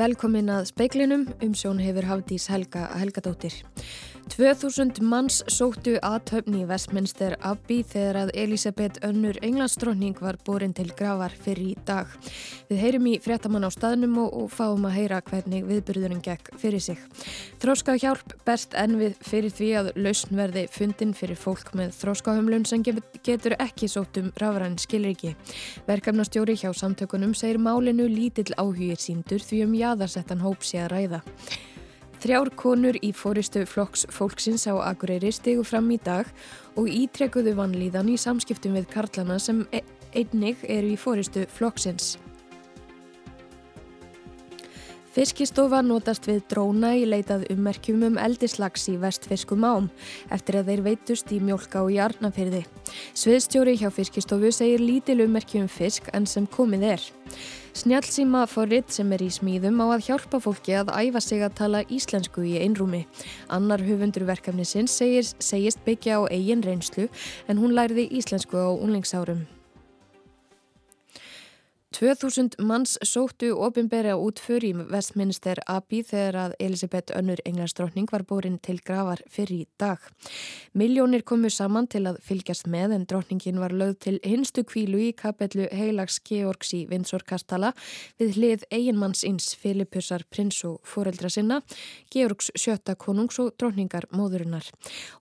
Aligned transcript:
Velkomin 0.00 0.48
að 0.48 0.70
speiklinum 0.70 1.26
um 1.44 1.50
sjón 1.52 1.80
hefur 1.84 2.06
Hafdís 2.08 2.46
Helga 2.48 2.86
Helgadóttir. 2.96 3.52
2000 4.40 5.02
manns 5.04 5.42
sóttu 5.52 5.98
aðtöfn 6.00 6.54
í 6.56 6.62
Westminster 6.64 7.34
Abbey 7.44 7.82
þegar 7.84 8.16
að 8.22 8.30
Elisabeth 8.40 9.02
Önnur 9.04 9.36
Englandsdrónning 9.44 10.14
var 10.16 10.38
borin 10.46 10.72
til 10.72 10.86
gravar 10.96 11.34
fyrir 11.44 11.74
í 11.74 11.82
dag. 11.84 12.08
Við 12.70 12.80
heyrum 12.80 13.08
í 13.10 13.18
fréttamann 13.20 13.68
á 13.68 13.70
staðnum 13.74 14.16
og, 14.22 14.30
og 14.32 14.48
fáum 14.48 14.86
að 14.88 14.94
heyra 14.96 15.18
hvernig 15.26 15.66
viðburðurinn 15.68 16.24
gekk 16.24 16.48
fyrir 16.56 16.80
sig. 16.80 17.02
Þróska 17.60 17.98
hjálp 18.00 18.32
best 18.48 18.72
enn 18.80 18.96
við 19.02 19.18
fyrir 19.28 19.52
því 19.58 19.68
að 19.82 19.90
lausn 20.00 20.40
verði 20.40 20.64
fundin 20.72 21.12
fyrir 21.18 21.36
fólk 21.36 21.74
með 21.76 21.92
þróskahömlun 22.00 22.64
sem 22.70 22.80
getur 22.86 23.58
ekki 23.60 23.90
sótt 23.92 24.22
um 24.22 24.32
rafræn 24.40 24.80
skilriki. 24.80 25.34
Verkefnastjóri 25.90 26.56
hjá 26.62 26.70
samtökunum 26.72 27.36
segir 27.36 27.60
málinu 27.60 28.08
lítill 28.08 28.56
áhugir 28.56 28.96
síndur 29.04 29.44
því 29.44 29.66
um 29.66 29.76
jaðarsettan 29.82 30.40
hóp 30.40 30.64
sé 30.64 30.80
að 30.86 30.94
ræða. 30.96 31.20
Þrjár 32.20 32.50
konur 32.52 32.96
í 33.00 33.14
fóristu 33.16 33.62
flokks 33.64 34.02
fólksins 34.12 34.66
á 34.68 34.76
Akureyri 34.76 35.30
stegu 35.32 35.62
fram 35.64 35.86
í 35.88 35.96
dag 36.04 36.28
og 36.76 36.90
ítrekuðu 36.92 37.54
vanlíðan 37.56 38.10
í 38.12 38.18
samskiptum 38.20 38.76
við 38.76 38.90
karlana 38.92 39.38
sem 39.40 39.62
e- 39.72 39.80
einnig 40.12 40.60
eru 40.68 40.90
í 40.92 40.98
fóristu 41.00 41.46
flokksins. 41.48 42.18
Fiskistofa 45.10 45.80
notast 45.82 46.28
við 46.28 46.44
dróna 46.52 46.92
í 46.94 47.06
leitað 47.08 47.48
ummerkjum 47.50 48.04
um 48.06 48.20
eldislags 48.20 48.84
í 48.92 48.98
vestfiskum 49.00 49.64
ám 49.66 49.88
eftir 50.30 50.60
að 50.60 50.70
þeir 50.70 50.84
veitust 50.86 51.32
í 51.34 51.40
mjölka 51.42 51.80
og 51.82 51.90
jarnafyrði. 51.96 52.60
Sviðstjóri 53.16 53.78
hjá 53.80 53.88
Fiskistofu 53.96 54.52
segir 54.54 54.84
lítil 54.84 55.22
ummerkjum 55.24 55.72
fisk 55.72 56.12
en 56.12 56.28
sem 56.30 56.46
komið 56.46 56.86
er. 56.92 57.08
Snjálfsíma 57.70 58.48
forrið 58.50 58.88
sem 58.90 59.12
er 59.14 59.22
í 59.22 59.28
smíðum 59.30 59.78
á 59.78 59.94
að 59.94 60.08
hjálpa 60.08 60.40
fólki 60.42 60.74
að 60.74 60.90
æfa 60.90 61.22
sig 61.22 61.44
að 61.46 61.54
tala 61.60 61.84
íslensku 61.86 62.42
í 62.42 62.56
einrúmi. 62.58 63.04
Annar 63.46 63.84
höfundur 63.86 64.26
verkefnisins 64.26 64.98
segist 64.98 65.86
byggja 65.86 66.18
á 66.18 66.22
eigin 66.34 66.66
reynslu 66.66 67.06
en 67.46 67.62
hún 67.62 67.78
læriði 67.78 68.08
íslensku 68.18 68.58
á 68.58 68.74
unlingsárum. 68.74 69.46
2000 71.90 72.54
manns 72.62 72.92
sóttu 73.02 73.48
ofinberja 73.58 74.14
út 74.14 74.38
fyrir 74.38 74.68
í 74.68 74.84
Westminster 74.92 75.58
Abbey 75.66 76.04
þegar 76.06 76.36
að 76.38 76.52
Elisabeth 76.62 77.16
Önnur 77.18 77.42
Englandsdrottning 77.42 78.06
var 78.12 78.22
búrin 78.28 78.60
til 78.62 78.76
gravar 78.86 79.18
fyrir 79.26 79.64
í 79.64 79.66
dag. 79.82 79.98
Miljónir 80.70 81.24
komu 81.26 81.50
saman 81.50 81.90
til 81.90 82.04
að 82.06 82.20
fylgjast 82.22 82.70
með 82.70 82.94
en 82.94 83.08
drottningin 83.10 83.58
var 83.58 83.74
lögð 83.74 83.98
til 84.06 84.14
hinstu 84.22 84.62
kvílu 84.70 85.02
í 85.08 85.10
kapellu 85.18 85.66
Heilags 85.74 86.20
Georgs 86.30 86.70
í 86.78 86.84
Vinsorkastala 86.86 87.74
við 88.22 88.38
hlið 88.38 88.66
eiginmanns 88.70 89.26
ins 89.26 89.50
Filipussar 89.58 90.22
prins 90.30 90.62
og 90.70 90.78
foreldra 90.86 91.26
sinna, 91.28 91.58
Georgs 92.14 92.54
sjötta 92.54 92.94
konungs 92.94 93.42
og 93.42 93.56
drottningar 93.58 94.06
móðurinnar. 94.14 94.70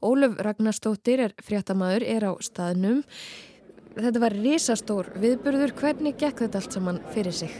Óluf 0.06 0.38
Ragnarstóttir 0.38 1.26
er 1.26 1.40
fréttamaður, 1.42 2.06
er 2.06 2.30
á 2.30 2.32
staðnum 2.46 3.08
þetta 3.98 4.22
var 4.22 4.36
risastór 4.38 5.10
viðburður. 5.20 5.74
Hvernig 5.80 6.18
gekk 6.20 6.46
þetta 6.46 6.62
allt 6.62 6.76
saman 6.76 7.02
fyrir 7.14 7.36
sig? 7.36 7.54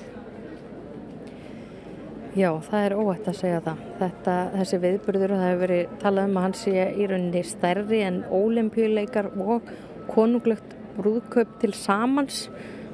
Já, 2.38 2.52
það 2.62 2.84
er 2.86 2.96
óætt 2.96 3.30
að 3.32 3.38
segja 3.40 3.62
það. 3.66 3.86
Þetta, 4.00 4.34
þessi 4.54 4.80
viðburður, 4.84 5.32
það 5.34 5.48
hefur 5.48 5.62
verið 5.64 5.96
talað 6.04 6.28
um 6.30 6.36
að 6.38 6.46
hann 6.46 6.58
sé 6.60 6.84
í 6.94 7.08
rauninni 7.10 7.42
stærri 7.48 8.02
en 8.06 8.20
ólimpíuleikar 8.30 9.32
og 9.42 9.72
konunglögt 10.10 10.76
brúðkaup 11.00 11.56
til 11.62 11.74
samans 11.74 12.44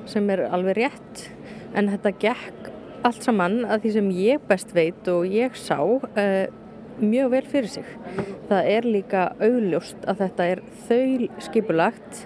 sem 0.10 0.30
er 0.32 0.46
alveg 0.48 0.80
rétt. 0.80 1.26
En 1.76 1.92
þetta 1.92 2.14
gekk 2.22 2.72
allt 3.06 3.26
saman 3.28 3.66
að 3.68 3.84
því 3.84 3.92
sem 3.98 4.14
ég 4.18 4.48
best 4.48 4.72
veit 4.74 5.12
og 5.12 5.28
ég 5.30 5.58
sá 5.60 5.78
uh, 5.84 6.46
mjög 7.04 7.34
vel 7.36 7.44
fyrir 7.52 7.74
sig. 7.76 7.92
Það 8.48 8.72
er 8.72 8.88
líka 8.88 9.28
augljóst 9.44 10.08
að 10.08 10.24
þetta 10.24 10.50
er 10.54 10.64
þaul 10.88 11.30
skipulagt 11.44 12.24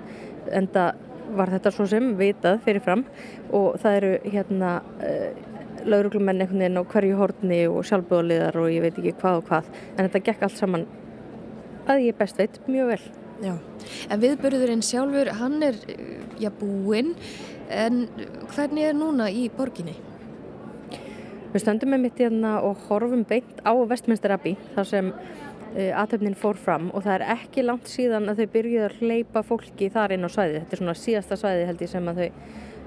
en 0.55 0.67
það 0.73 1.05
var 1.37 1.51
þetta 1.53 1.71
svo 1.73 1.85
sem 1.89 2.13
vitað 2.17 2.61
fyrirfram 2.65 3.03
og 3.55 3.77
það 3.81 3.97
eru 3.99 4.11
hérna 4.33 4.71
uh, 5.05 5.29
lauruglumenn 5.85 6.41
einhvern 6.41 6.63
veginn 6.63 6.81
á 6.81 6.83
hverju 6.93 7.19
hortni 7.19 7.59
og 7.69 7.85
sjálfbúðaliðar 7.87 8.57
og 8.59 8.71
ég 8.73 8.83
veit 8.83 8.97
ekki 8.99 9.15
hvað 9.21 9.39
og 9.39 9.47
hvað. 9.49 9.69
En 9.95 10.03
þetta 10.07 10.23
gekk 10.25 10.45
allt 10.47 10.59
saman 10.59 10.85
að 11.89 12.05
ég 12.07 12.19
best 12.19 12.39
veit 12.39 12.59
mjög 12.67 12.93
vel. 12.93 13.01
Já, 13.39 13.53
en 14.11 14.19
viðbörðurinn 14.19 14.83
sjálfur 14.83 15.31
hann 15.39 15.63
er 15.63 15.77
já 16.41 16.49
búinn. 16.59 17.15
En 17.69 18.07
hvernig 18.55 18.89
er 18.89 18.97
núna 18.97 19.29
í 19.31 19.45
borginni? 19.53 19.93
Við 21.53 21.63
stöndum 21.63 21.93
með 21.93 22.01
mitt 22.03 22.19
hérna 22.21 22.59
og 22.65 22.81
horfum 22.89 23.23
beint 23.29 23.61
á 23.65 23.73
Vestminster 23.89 24.33
Abbey 24.33 24.57
þar 24.75 24.89
sem 24.89 25.13
Eh, 25.13 25.48
aðtöfnin 25.77 26.37
fór 26.39 26.57
fram 26.57 26.89
og 26.93 27.03
það 27.05 27.15
er 27.19 27.25
ekki 27.35 27.65
langt 27.65 27.89
síðan 27.91 28.29
að 28.31 28.41
þau 28.41 28.53
byrjuði 28.55 28.85
að 28.87 29.01
hleypa 29.03 29.43
fólki 29.45 29.89
þar 29.93 30.15
inn 30.15 30.25
á 30.25 30.29
svæði. 30.33 30.61
Þetta 30.63 30.75
er 30.75 30.81
svona 30.83 30.97
síðasta 30.97 31.37
svæði 31.39 31.67
held 31.69 31.83
ég 31.85 31.91
sem 31.91 32.09
að 32.09 32.21
þau 32.23 32.29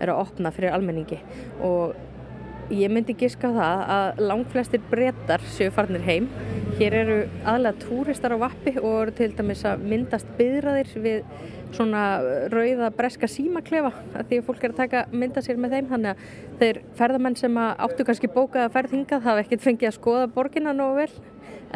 eru 0.03 0.15
að 0.15 0.23
opna 0.25 0.53
fyrir 0.55 0.75
almenningi 0.75 1.21
og 1.63 2.73
ég 2.73 2.93
myndi 2.93 3.15
giska 3.19 3.51
það 3.53 3.83
að 3.95 4.23
langt 4.27 4.53
flestir 4.53 4.83
brettar 4.91 5.43
séu 5.55 5.73
farnir 5.75 6.05
heim. 6.07 6.29
Hér 6.79 6.97
eru 7.03 7.19
aðlega 7.45 7.83
túristar 7.83 8.35
á 8.35 8.39
vappi 8.41 8.77
og 8.81 8.95
eru 9.03 9.17
til 9.17 9.33
dæmis 9.37 9.65
að 9.69 9.85
myndast 9.87 10.31
byðraðir 10.39 10.95
við 11.05 11.27
svona 11.73 12.03
rauða 12.53 12.91
breska 12.97 13.29
símaklefa 13.31 13.93
því 14.29 14.41
að 14.41 14.47
fólk 14.49 14.65
er 14.65 14.75
að 14.75 14.81
taka 14.81 15.05
mynda 15.13 15.43
sér 15.45 15.61
með 15.61 15.77
þeim 15.77 15.89
þannig 15.93 16.11
að 16.11 16.59
þeir 16.61 16.81
ferðamenn 16.99 17.39
sem 17.41 17.61
áttu 17.63 18.07
kannski 18.09 18.31
bókað 18.33 18.67
að 18.67 18.75
ferð 18.77 18.97
hingað 18.97 19.25
hafa 19.29 19.45
ekkert 19.45 19.65
fengið 19.65 19.89
að 19.89 19.97
skoða 19.97 20.29
borginna 20.35 20.75
nógu 20.77 20.99
vel 21.01 21.15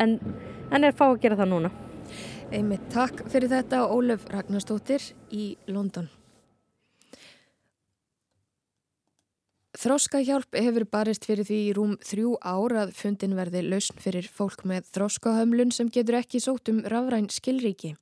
en 0.02 0.18
en 0.70 0.84
er 0.84 0.96
fá 0.96 1.08
að 1.08 1.20
gera 1.24 1.40
það 1.40 1.52
núna. 1.54 1.72
Einmitt 2.54 2.86
takk 2.92 3.24
fyrir 3.30 3.50
þetta 3.50 3.86
Ólef 3.90 4.28
Ragnarstóttir 4.30 5.02
í 5.34 5.56
London. 5.66 6.06
Þróskahjálp 9.76 10.56
hefur 10.56 10.86
barist 10.88 11.26
fyrir 11.28 11.44
því 11.44 11.56
í 11.66 11.72
rúm 11.76 11.90
þrjú 12.00 12.30
ár 12.40 12.72
að 12.80 12.92
fundin 12.96 13.34
verði 13.36 13.60
lausn 13.66 13.98
fyrir 14.00 14.24
fólk 14.32 14.62
með 14.64 14.86
þróskahömlun 14.94 15.74
sem 15.74 15.90
getur 15.92 16.16
ekki 16.16 16.40
sótt 16.40 16.70
um 16.72 16.78
rafræn 16.88 17.28
skilríki. 17.28 17.92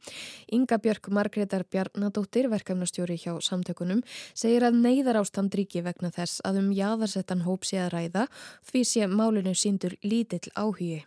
Inga 0.54 0.78
Björk 0.78 1.08
Margreðar 1.10 1.64
Bjarnadóttir, 1.66 2.46
verkefnastjóri 2.52 3.16
hjá 3.18 3.32
samtökunum, 3.42 4.04
segir 4.38 4.68
að 4.68 4.78
neyðar 4.84 5.18
ástand 5.24 5.56
ríki 5.58 5.82
vegna 5.82 6.12
þess 6.14 6.44
að 6.46 6.60
um 6.62 6.70
jáðarsettan 6.76 7.42
hóp 7.48 7.66
sé 7.66 7.82
að 7.82 7.96
ræða 7.96 8.28
því 8.70 8.84
sé 8.92 9.10
málinu 9.10 9.56
síndur 9.58 9.98
lítill 10.06 10.46
áhugi. 10.54 11.02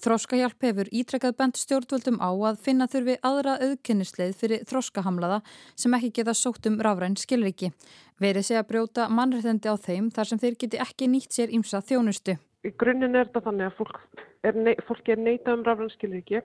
Þróskahjálp 0.00 0.64
hefur 0.64 0.88
ítrekkað 0.96 1.34
bent 1.36 1.58
stjórnvöldum 1.60 2.16
á 2.24 2.32
að 2.32 2.60
finna 2.64 2.86
þurfi 2.88 3.18
aðra 3.20 3.58
auðkynnisleið 3.66 4.30
fyrir 4.40 4.62
þróskahamlaða 4.70 5.42
sem 5.76 5.96
ekki 5.98 6.08
geta 6.18 6.32
sótt 6.32 6.68
um 6.70 6.78
rafræn 6.80 7.18
skilriki. 7.20 7.68
Verið 8.16 8.46
sé 8.48 8.56
að 8.56 8.70
brjóta 8.70 9.10
mannrættandi 9.12 9.68
á 9.68 9.76
þeim 9.76 10.08
þar 10.16 10.30
sem 10.30 10.40
þeir 10.40 10.56
geti 10.62 10.80
ekki 10.80 11.10
nýtt 11.12 11.36
sér 11.36 11.52
ímsa 11.52 11.82
þjónustu. 11.84 12.38
Í 12.64 12.72
grunninn 12.80 13.18
er 13.18 13.28
þetta 13.28 13.44
þannig 13.50 13.68
að 13.68 13.76
fólk 13.76 14.00
er, 14.40 14.56
ney, 14.56 14.74
fólk 14.88 15.12
er 15.12 15.20
neita 15.20 15.52
um 15.52 15.66
rafræn 15.68 15.92
skilriki 15.92 16.40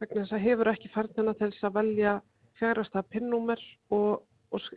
vegna 0.00 0.24
þess 0.24 0.36
að 0.38 0.44
hefur 0.46 0.72
ekki 0.72 0.92
færðina 0.94 1.36
til 1.36 1.50
þess 1.50 1.68
að 1.68 1.76
velja 1.76 2.16
fjárasta 2.56 3.04
pinnúmer 3.12 3.60
og 3.92 4.24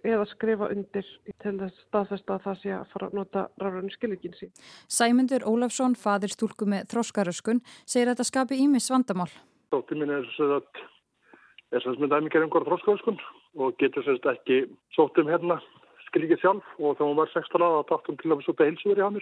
eða 0.04 0.26
skrifa 0.30 0.70
undir 0.74 1.08
til 1.42 1.54
þess 1.60 1.84
staðfesta 1.88 2.38
að 2.38 2.46
það 2.46 2.58
sé 2.62 2.74
að 2.76 2.88
fara 2.94 3.10
að 3.10 3.18
nota 3.20 3.44
rafræðinu 3.62 3.96
skilvíkin 3.96 4.38
sín. 4.38 4.54
Sæmundur 4.92 5.46
Ólafsson, 5.48 5.96
fadir 5.96 6.34
stúlku 6.34 6.68
með 6.68 6.90
þróskaröskun, 6.94 7.62
segir 7.86 8.10
að 8.10 8.16
þetta 8.16 8.30
skapi 8.32 8.62
ímis 8.66 8.92
vandamál. 8.92 9.30
Dóttir 9.72 10.00
minn 10.00 10.12
er 10.12 10.28
þess 11.72 11.88
að 11.88 12.02
dæmi 12.12 12.34
gerði 12.34 12.48
einhverja 12.48 12.68
þróskaröskun 12.68 13.22
og 13.62 13.78
getur 13.80 14.04
sérst 14.08 14.28
ekki 14.28 14.66
sótt 14.96 15.20
um 15.22 15.32
hérna 15.32 15.62
skilvíkið 16.12 16.42
sjálf 16.42 16.68
og 16.80 16.98
þegar 16.98 17.08
hún 17.08 17.20
var 17.20 17.32
16 17.32 17.64
ára 17.64 17.84
þá 17.88 17.92
dætt 17.92 18.10
hún 18.10 18.20
til 18.20 18.32
að 18.34 18.44
sóta 18.46 18.68
heilsuður 18.68 19.00
í 19.00 19.06
hann 19.06 19.20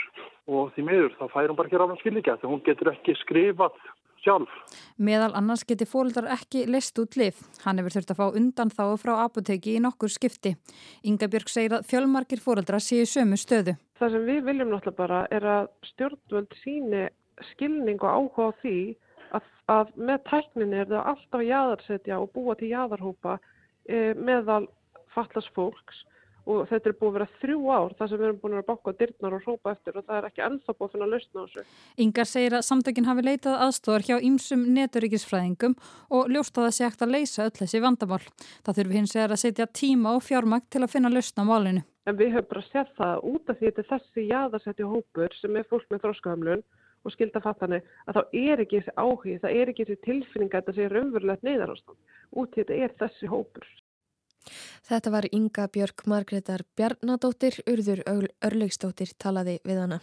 og 0.50 0.72
því 0.74 0.86
miður 0.88 1.16
þá 1.20 1.26
fær 1.34 1.50
hún 1.52 1.60
bara 1.60 1.70
ekki 1.70 1.82
rafræðinu 1.82 2.02
skilvíkja 2.04 2.38
þegar 2.40 2.54
hún 2.54 2.64
getur 2.66 2.92
ekki 2.94 3.16
skrifað 3.22 3.78
sjálf. 4.24 4.52
Meðal 4.98 5.32
annars 5.38 5.64
geti 5.68 5.88
fólkdrar 5.90 6.30
ekki 6.36 6.66
list 6.70 7.00
út 7.02 7.18
lif. 7.20 7.42
Hann 7.66 7.80
hefur 7.82 7.96
þurft 7.98 8.14
að 8.14 8.20
fá 8.22 8.38
undan 8.40 8.74
þá 8.74 8.84
frá 9.02 9.14
apoteki 9.26 9.78
í 9.78 9.84
nokkur 9.84 10.12
skipti. 10.14 10.56
Inga 11.08 11.30
Björg 11.32 11.52
segir 11.52 11.78
að 11.78 11.88
fjölmarkir 11.92 12.44
fólkdrar 12.44 12.84
séu 12.84 13.08
sömu 13.10 13.40
stöðu. 13.40 13.78
Það 14.00 14.16
sem 14.16 14.28
við 14.30 14.42
viljum 14.48 14.74
náttúrulega 14.74 15.00
bara 15.00 15.22
er 15.36 15.48
að 15.58 15.70
stjórnvöld 15.92 16.58
síni 16.64 17.06
skilning 17.54 18.02
og 18.04 18.10
áhuga 18.10 18.50
á 18.52 18.52
því 18.64 18.78
að, 19.36 19.48
að 19.72 19.96
með 19.96 20.22
tækninni 20.30 20.82
er 20.82 20.92
það 20.92 21.10
alltaf 21.14 21.46
jáðarsetja 21.48 22.20
og 22.20 22.32
búa 22.36 22.56
til 22.60 22.72
jáðarhópa 22.74 23.38
e, 23.88 24.14
meðal 24.20 24.66
fallast 25.14 25.52
fólks 25.56 26.04
og 26.50 26.66
þetta 26.70 26.90
er 26.90 26.96
búið 26.98 27.10
að 27.10 27.16
vera 27.18 27.28
þrjú 27.42 27.60
ár 27.70 27.96
þar 27.98 28.10
sem 28.10 28.20
við 28.20 28.28
erum 28.28 28.40
búin 28.42 28.58
að 28.58 28.66
baka 28.70 28.94
dyrnar 29.00 29.36
og 29.38 29.46
rópa 29.46 29.74
eftir 29.76 30.00
og 30.00 30.06
það 30.08 30.18
er 30.18 30.28
ekki 30.30 30.44
ennþá 30.48 30.76
búið 30.76 30.88
að 30.88 30.94
finna 30.96 31.08
að 31.08 31.14
lausna 31.14 31.38
á 31.38 31.44
þessu. 31.44 31.66
Ingar 32.06 32.30
segir 32.30 32.56
að 32.58 32.66
samtökinn 32.70 33.10
hafi 33.10 33.26
leitað 33.28 33.62
aðstofar 33.66 34.06
hjá 34.08 34.16
ýmsum 34.30 34.66
neturíkisfræðingum 34.78 35.78
og 36.10 36.34
ljóst 36.34 36.58
að 36.58 36.68
það 36.68 36.76
sé 36.78 36.88
ekkert 36.88 37.06
að 37.06 37.14
leysa 37.16 37.46
öll 37.46 37.56
þessi 37.60 37.84
vandamál. 37.86 38.22
Það 38.66 38.80
þurfi 38.80 39.00
hins 39.00 39.16
vegar 39.18 39.36
að 39.36 39.44
setja 39.44 39.70
tíma 39.82 40.16
og 40.18 40.26
fjármakt 40.26 40.70
til 40.74 40.84
að 40.84 40.94
finna 40.96 41.14
lausna 41.14 41.46
á 41.46 41.50
málinu. 41.52 41.86
En 42.10 42.18
við 42.18 42.34
höfum 42.34 42.52
bara 42.56 42.66
sett 42.72 42.94
það 42.98 43.26
út 43.30 43.52
af 43.52 43.60
því 43.60 43.70
þetta 43.70 43.84
er 43.84 43.90
þessi 43.94 44.28
jaðarsetti 44.32 44.90
hópur 44.90 45.36
sem 45.38 45.58
er 45.60 45.68
fólk 45.70 45.86
með 45.92 46.06
þróskahamlun 46.08 46.64
og 47.06 47.14
skildafattanir 47.14 47.84
að 48.10 48.18
þá 48.18 48.40
er 48.40 48.64
ekki 48.64 48.80
þessi 48.80 48.96
áhug, 48.98 49.28
það 49.44 49.60
er 49.60 49.72
ekki 49.72 49.86
þessi 49.86 50.06
tilfinning 50.08 50.50
að 50.50 50.64
þetta 50.64 50.76
sé 50.78 50.88
raunverulegt 50.90 51.46
neyðarástand. 51.46 52.00
Út 52.40 52.58
í 52.58 52.64
þetta 52.64 52.80
er 52.80 52.96
þessi 53.04 53.30
hópur. 53.30 53.68
Þetta 54.88 55.12
var 55.14 55.28
Inga 55.32 55.68
Björk 55.74 56.06
Margreðar 56.10 56.64
Bjarnadóttir, 56.78 57.60
urður 57.70 58.04
Örlegsdóttir 58.08 59.14
talaði 59.18 59.60
við 59.68 59.84
hana. 59.84 60.00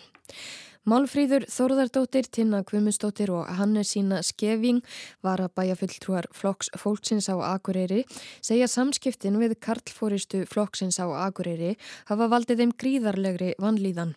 Málfríður 0.86 1.48
Þórðardóttir, 1.50 2.28
Tinna 2.30 2.60
Kvumustóttir 2.62 3.32
og 3.34 3.48
Hannesína 3.58 4.20
Skeving 4.22 4.84
var 5.26 5.40
að 5.42 5.50
bæja 5.58 5.74
fulltrúar 5.80 6.28
flokks 6.30 6.68
fólksins 6.78 7.26
á 7.26 7.34
Akureyri 7.42 8.04
segja 8.38 8.68
samskiptin 8.70 9.34
við 9.40 9.56
karlfóristu 9.58 10.44
flokksins 10.46 11.00
á 11.02 11.10
Akureyri 11.10 11.72
hafa 12.06 12.28
valdið 12.30 12.62
þeim 12.62 12.74
gríðarlegri 12.78 13.48
vanlíðan. 13.58 14.12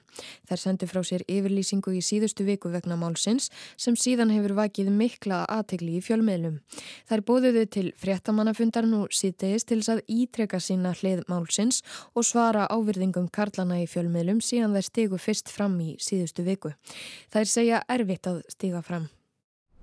Þær 0.46 0.62
sendu 0.62 0.90
frá 0.92 1.02
sér 1.02 1.24
yfirlýsingu 1.26 1.96
í 1.98 2.04
síðustu 2.06 2.46
viku 2.46 2.70
vegna 2.70 3.00
málsins 3.02 3.50
sem 3.74 3.98
síðan 3.98 4.30
hefur 4.36 4.54
vakið 4.62 4.94
mikla 4.94 5.42
aðtegli 5.50 5.98
í 5.98 6.04
fjölmiðlum. 6.06 6.62
Þær 7.10 7.26
bóðuðu 7.26 7.66
til 7.66 7.86
fréttamannafundar 7.98 8.86
nú 8.86 9.08
síðdegis 9.10 9.66
til 9.66 9.80
þess 9.82 9.96
að 9.96 10.04
ítreka 10.20 10.62
sína 10.62 10.94
hlið 11.02 11.26
málsins 11.34 11.82
og 12.14 12.30
svara 12.30 12.70
ávirðingum 12.70 13.34
karlana 13.34 13.82
í 13.82 13.90
fjölmiðlum 13.90 14.46
síðan 14.46 14.78
þær 14.78 14.90
stegu 14.92 15.24
fyrst 15.26 15.50
fram 15.50 15.82
í 15.82 15.96
síðustu 15.98 16.46
viku 16.46 16.59
viku. 16.60 16.76
Það 17.32 17.42
er 17.42 17.50
segja 17.54 17.82
erfitt 17.88 18.30
að 18.30 18.44
stiga 18.52 18.82
fram. 18.86 19.08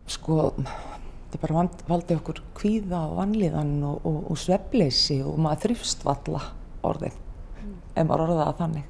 Sko, 0.06 0.52
þetta 0.56 1.40
bara 1.42 1.64
valdi 1.88 2.16
okkur 2.16 2.42
kvíða 2.56 3.02
og 3.10 3.16
vanlíðan 3.20 3.72
og, 3.84 4.04
og, 4.06 4.20
og 4.30 4.38
svefleysi 4.38 5.22
og 5.26 5.40
maður 5.42 5.66
þrýfst 5.66 6.04
valla 6.06 6.42
orðin, 6.86 7.16
mm. 7.56 7.74
ef 7.96 8.06
maður 8.06 8.26
orðaða 8.28 8.54
þannig, 8.60 8.86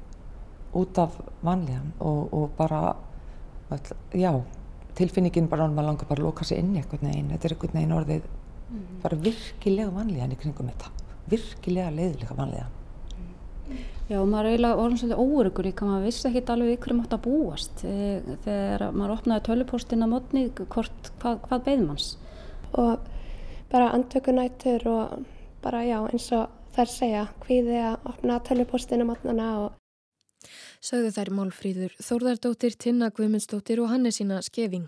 út 0.77 1.01
af 1.01 1.17
vanlíðan 1.41 1.91
og, 2.05 2.21
og 2.37 2.51
bara, 2.59 2.81
já, 4.13 4.31
tilfinningin 4.97 5.49
bara 5.49 5.69
maður 5.71 5.91
langar 5.91 6.11
bara 6.11 6.21
að 6.21 6.29
loka 6.29 6.45
sér 6.45 6.61
inn 6.61 6.75
í 6.75 6.83
eitthvað 6.83 7.07
neginn, 7.07 7.33
þetta 7.33 7.49
er 7.49 7.57
eitthvað 7.57 7.77
neginn 7.79 7.97
orðið, 7.97 8.31
mm. 8.69 8.87
bara 9.01 9.21
virkilega 9.25 9.95
vanlíðan 9.97 10.37
í 10.37 10.41
kringum 10.43 10.69
þetta, 10.73 10.93
virkilega 11.33 11.95
leiðilega 11.97 12.37
vanlíðan. 12.37 12.76
Já, 14.07 14.21
maður 14.23 14.53
eiginlega 14.53 14.79
orðin 14.79 14.99
svolítið 15.01 15.19
óurugur 15.19 15.65
líka, 15.67 15.85
maður 15.87 16.05
vissi 16.07 16.27
ekki 16.29 16.41
allveg 16.53 16.77
ykkur 16.77 16.93
um 16.93 16.99
átt 17.03 17.15
að 17.17 17.25
búast 17.25 17.81
eh, 17.83 18.29
þegar 18.45 18.85
maður 18.95 19.15
opnaði 19.17 19.43
tölupóstinn 19.49 20.05
á 20.05 20.07
mótni, 20.07 20.43
hvort, 20.61 21.09
hvað, 21.19 21.41
hvað 21.43 21.65
beð 21.65 21.81
manns? 21.83 22.05
Og 22.79 23.09
bara 23.73 23.89
andtökunættur 23.97 24.87
og 24.87 25.17
bara 25.65 25.83
já 25.83 25.97
eins 26.05 26.29
og 26.37 26.55
þær 26.77 26.93
segja 26.93 27.25
hvíði 27.43 27.81
að 27.83 28.07
opna 28.13 28.39
tölupóstinn 28.47 29.03
á 29.03 29.09
mótnana 29.09 29.49
og 29.65 29.75
sögðu 30.83 31.11
þær 31.15 31.31
Málfríður 31.37 31.95
Þórðardóttir, 32.03 32.75
Tinna 32.79 33.09
Guðmundsdóttir 33.13 33.81
og 33.83 33.91
Hannesína 33.91 34.39
Skeving. 34.45 34.87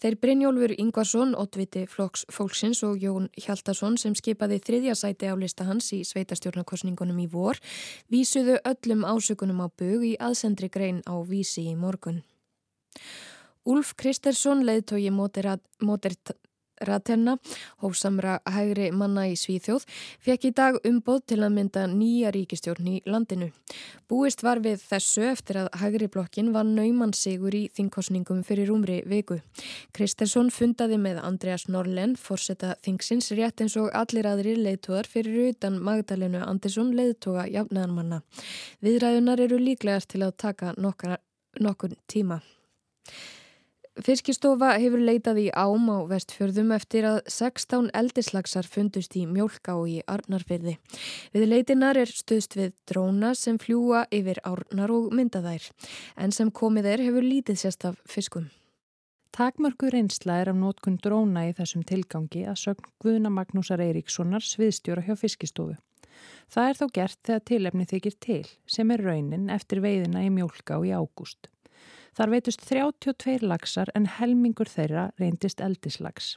Þeir 0.00 0.18
Brynjólfur 0.22 0.74
Ingvarsson, 0.78 1.34
Ottviti 1.38 1.84
Flokks 1.90 2.24
Fólksins 2.32 2.82
og 2.86 2.98
Jón 3.02 3.28
Hjaldarsson 3.38 3.98
sem 4.00 4.16
skipaði 4.18 4.60
þriðja 4.64 4.96
sæti 4.98 5.30
á 5.30 5.34
lista 5.38 5.68
hans 5.68 5.92
í 5.96 6.02
sveitastjórnarkosningunum 6.08 7.22
í 7.22 7.28
vor 7.30 7.60
vísuðu 8.12 8.58
öllum 8.64 9.06
ásökunum 9.06 9.64
á 9.64 9.66
bög 9.68 10.04
í 10.12 10.16
aðsendri 10.16 10.70
grein 10.72 11.02
á 11.06 11.14
vísi 11.22 11.68
í 11.68 11.76
morgun. 11.76 12.22
Úlf 13.68 13.92
Kristersson 14.00 14.62
leiðtói 14.64 15.10
moderat, 15.12 15.60
moderat, 15.84 16.32
Ratenna, 16.84 17.36
hófsamra 17.82 18.38
hægri 18.46 18.90
manna 18.94 19.26
í 19.28 19.34
Svíþjóð, 19.38 19.86
fekk 20.24 20.48
í 20.48 20.52
dag 20.56 20.78
umboð 20.86 21.22
til 21.32 21.40
að 21.42 21.54
mynda 21.56 21.86
nýja 21.90 22.32
ríkistjórn 22.34 22.90
í 22.92 22.96
landinu. 23.06 23.50
Búist 24.08 24.42
var 24.44 24.62
við 24.64 24.80
þessu 24.80 25.26
eftir 25.28 25.60
að 25.62 25.70
hægri 25.80 26.08
blokkin 26.12 26.52
var 26.54 26.64
naumann 26.68 27.14
sigur 27.16 27.54
í 27.54 27.66
þingkosningum 27.76 28.44
fyrir 28.46 28.72
umri 28.72 29.02
viku. 29.08 29.40
Kristersson 29.96 30.52
fundaði 30.54 30.98
með 31.02 31.22
Andreas 31.24 31.68
Norlen, 31.68 32.16
forsetta 32.16 32.74
þingsins, 32.84 33.32
rétt 33.36 33.60
eins 33.64 33.76
og 33.80 33.90
allir 33.92 34.28
aðri 34.30 34.56
leiðtóðar 34.58 35.10
fyrir 35.10 35.52
utan 35.52 35.80
Magdalenu 35.84 36.40
Andersson 36.44 36.94
leiðtóga 36.96 37.48
jafnaðanmanna. 37.52 38.22
Viðræðunar 38.84 39.42
eru 39.44 39.58
líklegast 39.60 40.14
til 40.14 40.24
að 40.26 40.36
taka 40.40 40.74
nokkur 40.78 41.98
tíma. 42.08 42.40
Fiskistofa 43.98 44.76
hefur 44.78 45.00
leitað 45.02 45.40
í 45.42 45.46
ám 45.58 45.88
á 45.90 45.98
vestfjörðum 46.06 46.68
eftir 46.76 47.06
að 47.08 47.16
16 47.34 47.88
eldislagsar 47.98 48.68
fundust 48.70 49.16
í 49.18 49.24
mjölká 49.26 49.74
í 49.90 49.96
Arnarfyrði. 50.06 50.76
Við 51.34 51.46
leitinar 51.48 51.98
er 51.98 52.12
stuðst 52.12 52.54
við 52.54 52.76
dróna 52.86 53.32
sem 53.34 53.58
fljúa 53.58 54.04
yfir 54.14 54.38
Arnar 54.46 54.94
og 54.94 55.10
myndaðær, 55.18 55.66
en 56.14 56.30
sem 56.30 56.54
komið 56.54 56.92
er 56.92 57.04
hefur 57.08 57.26
lítið 57.26 57.58
sérst 57.64 57.88
af 57.90 57.98
fiskum. 58.06 58.46
Takmörku 59.34 59.90
reynsla 59.90 60.38
er 60.44 60.52
af 60.54 60.62
nótkun 60.62 61.02
dróna 61.02 61.48
í 61.50 61.52
þessum 61.58 61.82
tilgangi 61.82 62.46
að 62.46 62.62
sögn 62.62 62.88
Guðna 63.02 63.34
Magnúsar 63.34 63.82
Eiríkssonar 63.82 64.46
sviðstjóra 64.46 65.04
hjá 65.10 65.18
fiskistofu. 65.18 65.74
Það 66.48 66.70
er 66.70 66.78
þó 66.78 66.86
gert 66.94 67.20
þegar 67.26 67.46
tilefni 67.50 67.84
þykir 67.90 68.18
til, 68.22 68.42
sem 68.66 68.90
er 68.94 69.02
raunin 69.04 69.50
eftir 69.50 69.82
veiðina 69.82 70.24
í 70.26 70.30
mjölká 70.32 70.78
í 70.86 70.94
ágúst. 70.94 71.50
Þar 72.18 72.32
veitust 72.34 72.64
32 72.66 73.46
lagsar 73.46 73.92
en 73.94 74.08
helmingur 74.10 74.66
þeirra 74.66 75.12
reyndist 75.20 75.60
eldislags. 75.62 76.32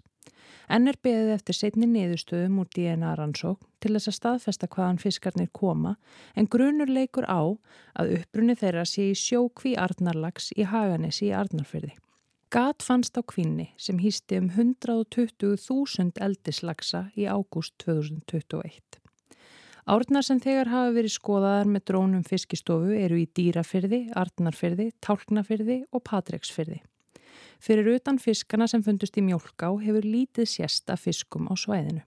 Enn 0.69 0.85
er 0.91 0.99
beðið 1.01 1.31
eftir 1.33 1.57
setni 1.57 1.87
niðurstöðum 1.89 2.59
úr 2.61 2.69
DNA 2.75 3.15
rannsók 3.17 3.65
til 3.81 3.95
þess 3.95 4.11
að 4.11 4.17
staðfesta 4.19 4.69
hvaðan 4.75 5.01
fiskarnir 5.01 5.49
koma 5.57 5.95
en 6.37 6.49
grunur 6.53 6.91
leikur 6.91 7.25
á 7.25 7.41
að 7.97 8.13
uppbrunni 8.19 8.55
þeirra 8.61 8.85
sé 8.85 9.09
í 9.09 9.17
sjókví 9.17 9.73
arnarlags 9.87 10.51
í 10.53 10.69
Haganesi 10.69 11.31
í 11.31 11.35
Arnarfyrði. 11.41 11.95
Gat 12.53 12.85
fannst 12.85 13.17
á 13.17 13.25
kvinni 13.25 13.71
sem 13.81 13.97
hýsti 14.03 14.37
um 14.37 14.51
120.000 14.53 16.21
eldislagsa 16.21 17.07
í 17.17 17.25
ágúst 17.25 17.73
2021. 17.81 19.00
Árnar 19.89 20.21
sem 20.21 20.37
þegar 20.37 20.69
hafa 20.69 20.93
verið 20.93 21.15
skoðaðar 21.15 21.69
með 21.73 21.83
drónum 21.89 22.23
fiskistofu 22.27 22.93
eru 22.93 23.17
í 23.17 23.25
Dýrafyrði, 23.25 24.03
Arnarfyrði, 24.13 24.91
Tálknafyrði 25.01 25.81
og 25.89 26.03
Patreksfyrði. 26.05 26.83
Fyrir 27.61 27.89
utan 27.95 28.19
fiskana 28.21 28.67
sem 28.69 28.83
fundust 28.85 29.17
í 29.17 29.23
mjölká 29.25 29.71
hefur 29.81 30.05
lítið 30.05 30.49
sérst 30.49 30.89
af 30.93 31.01
fiskum 31.07 31.49
á 31.49 31.57
svæðinu. 31.57 32.03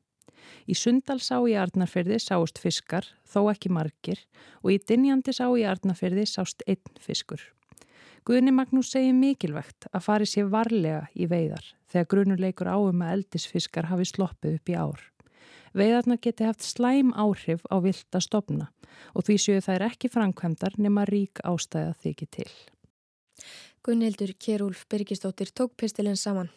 Í 0.70 0.74
Sundalsá 0.78 1.40
í 1.48 1.56
Arnarfyrði 1.58 2.20
sást 2.22 2.60
fiskar, 2.62 3.06
þó 3.26 3.50
ekki 3.50 3.72
margir, 3.72 4.20
og 4.62 4.74
í 4.74 4.78
Dinjandisá 4.78 5.48
í 5.50 5.64
Arnarfyrði 5.66 6.26
sást 6.30 6.62
einn 6.68 7.00
fiskur. 7.00 7.42
Guðni 8.24 8.54
Magnús 8.56 8.92
segi 8.94 9.10
mikilvægt 9.12 9.88
að 9.90 10.04
fari 10.06 10.28
sér 10.28 10.46
varlega 10.52 11.08
í 11.12 11.26
veiðar 11.28 11.66
þegar 11.92 12.10
grunuleikur 12.12 12.70
áum 12.70 13.02
að 13.04 13.18
eldisfiskar 13.18 13.90
hafi 13.90 14.06
sloppið 14.08 14.60
upp 14.60 14.72
í 14.72 14.78
ár. 14.78 15.02
Veiðarna 15.74 16.16
geti 16.22 16.46
haft 16.46 16.62
slæm 16.62 17.10
áhrif 17.18 17.64
á 17.66 17.76
vilt 17.82 18.14
að 18.14 18.26
stopna 18.28 18.68
og 19.14 19.26
því 19.26 19.36
séu 19.42 19.62
þær 19.64 19.88
ekki 19.88 20.10
framkvæmdar 20.12 20.78
nema 20.78 21.02
rík 21.10 21.42
ástæða 21.42 21.96
þykir 22.04 22.30
til. 22.38 22.52
Gunnildur 23.84 24.32
Kjærúlf 24.38 24.86
Birgistóttir 24.88 25.50
tók 25.50 25.74
pistilinn 25.76 26.16
saman. 26.16 26.48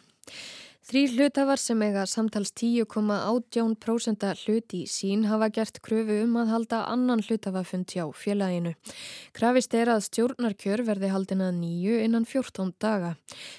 Þrý 0.88 1.02
hlutafar 1.18 1.60
sem 1.60 1.82
eiga 1.84 2.06
samtals 2.08 2.54
10,18% 2.56 4.22
hlut 4.46 4.76
í 4.78 4.86
sín 4.88 5.26
hafa 5.28 5.50
gert 5.52 5.82
kröfu 5.84 6.22
um 6.24 6.38
að 6.40 6.54
halda 6.54 6.80
annan 6.88 7.20
hlutafafund 7.26 7.92
hjá 7.92 8.06
félaginu. 8.16 8.72
Krafist 9.36 9.76
er 9.76 9.92
að 9.92 10.06
stjórnarkjör 10.06 10.86
verði 10.88 11.12
haldin 11.12 11.44
að 11.44 11.60
nýju 11.60 12.00
innan 12.06 12.24
14 12.24 12.72
daga. 12.80 13.12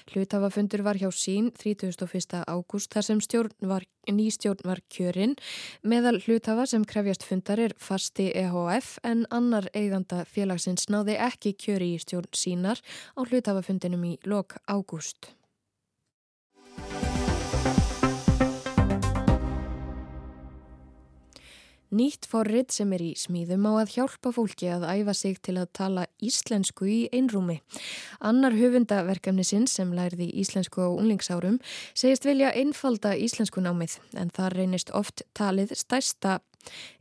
Hlutafafundur 0.09 0.81
var 0.89 0.97
hjá 0.97 1.13
sín 1.13 1.53
31. 1.53 2.41
ágúst 2.49 2.97
þar 2.97 3.05
sem 3.11 3.21
nýstjórn 4.09 4.65
var 4.65 4.81
kjörinn. 4.89 5.37
Meðal 5.85 6.17
hlutafa 6.25 6.65
sem 6.65 6.81
krefjast 6.81 7.29
fundar 7.29 7.61
er 7.61 7.77
fasti 7.77 8.31
EHF 8.33 8.97
en 9.05 9.27
annar 9.29 9.69
eiganda 9.77 10.25
félagsins 10.25 10.89
náði 10.89 11.21
ekki 11.21 11.53
kjöri 11.53 11.93
í 11.93 12.01
stjórn 12.01 12.33
sínar 12.33 12.81
á 13.13 13.21
hlutafafundinum 13.21 14.15
í 14.15 14.17
lok 14.25 14.57
ágúst. 14.65 15.35
Nýtt 21.89 22.27
forrið 22.29 22.67
sem 22.75 22.91
er 22.93 23.01
í 23.01 23.13
smíðum 23.17 23.63
á 23.65 23.81
að 23.81 23.93
hjálpa 23.95 24.29
fólki 24.35 24.67
að 24.69 24.83
æfa 24.85 25.13
sig 25.17 25.39
til 25.41 25.55
að 25.57 25.71
tala 25.73 26.03
íslensku 26.21 26.85
í 26.85 26.99
einrúmi. 27.09 27.55
Annar 28.21 28.53
höfundaverkefni 28.53 29.45
sinn 29.47 29.65
sem 29.65 29.89
lærði 29.97 30.27
íslensku 30.43 30.85
á 30.85 30.89
unlingsárum 30.93 31.57
segist 31.97 32.29
vilja 32.29 32.51
einfalda 32.53 33.15
íslensku 33.17 33.63
námið 33.65 33.97
en 34.21 34.29
það 34.29 34.53
reynist 34.59 34.93
oft 34.93 35.25
talið 35.33 35.73
stærsta 35.81 36.37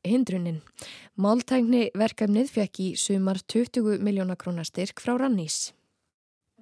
hindrunin. 0.09 0.63
Máltækni 1.21 1.91
verkefnið 1.93 2.55
fekk 2.57 2.81
í 2.81 2.89
sumar 2.97 3.43
20 3.45 4.01
miljóna 4.01 4.41
krónastyrk 4.41 5.05
frá 5.05 5.19
Rannís. 5.21 5.75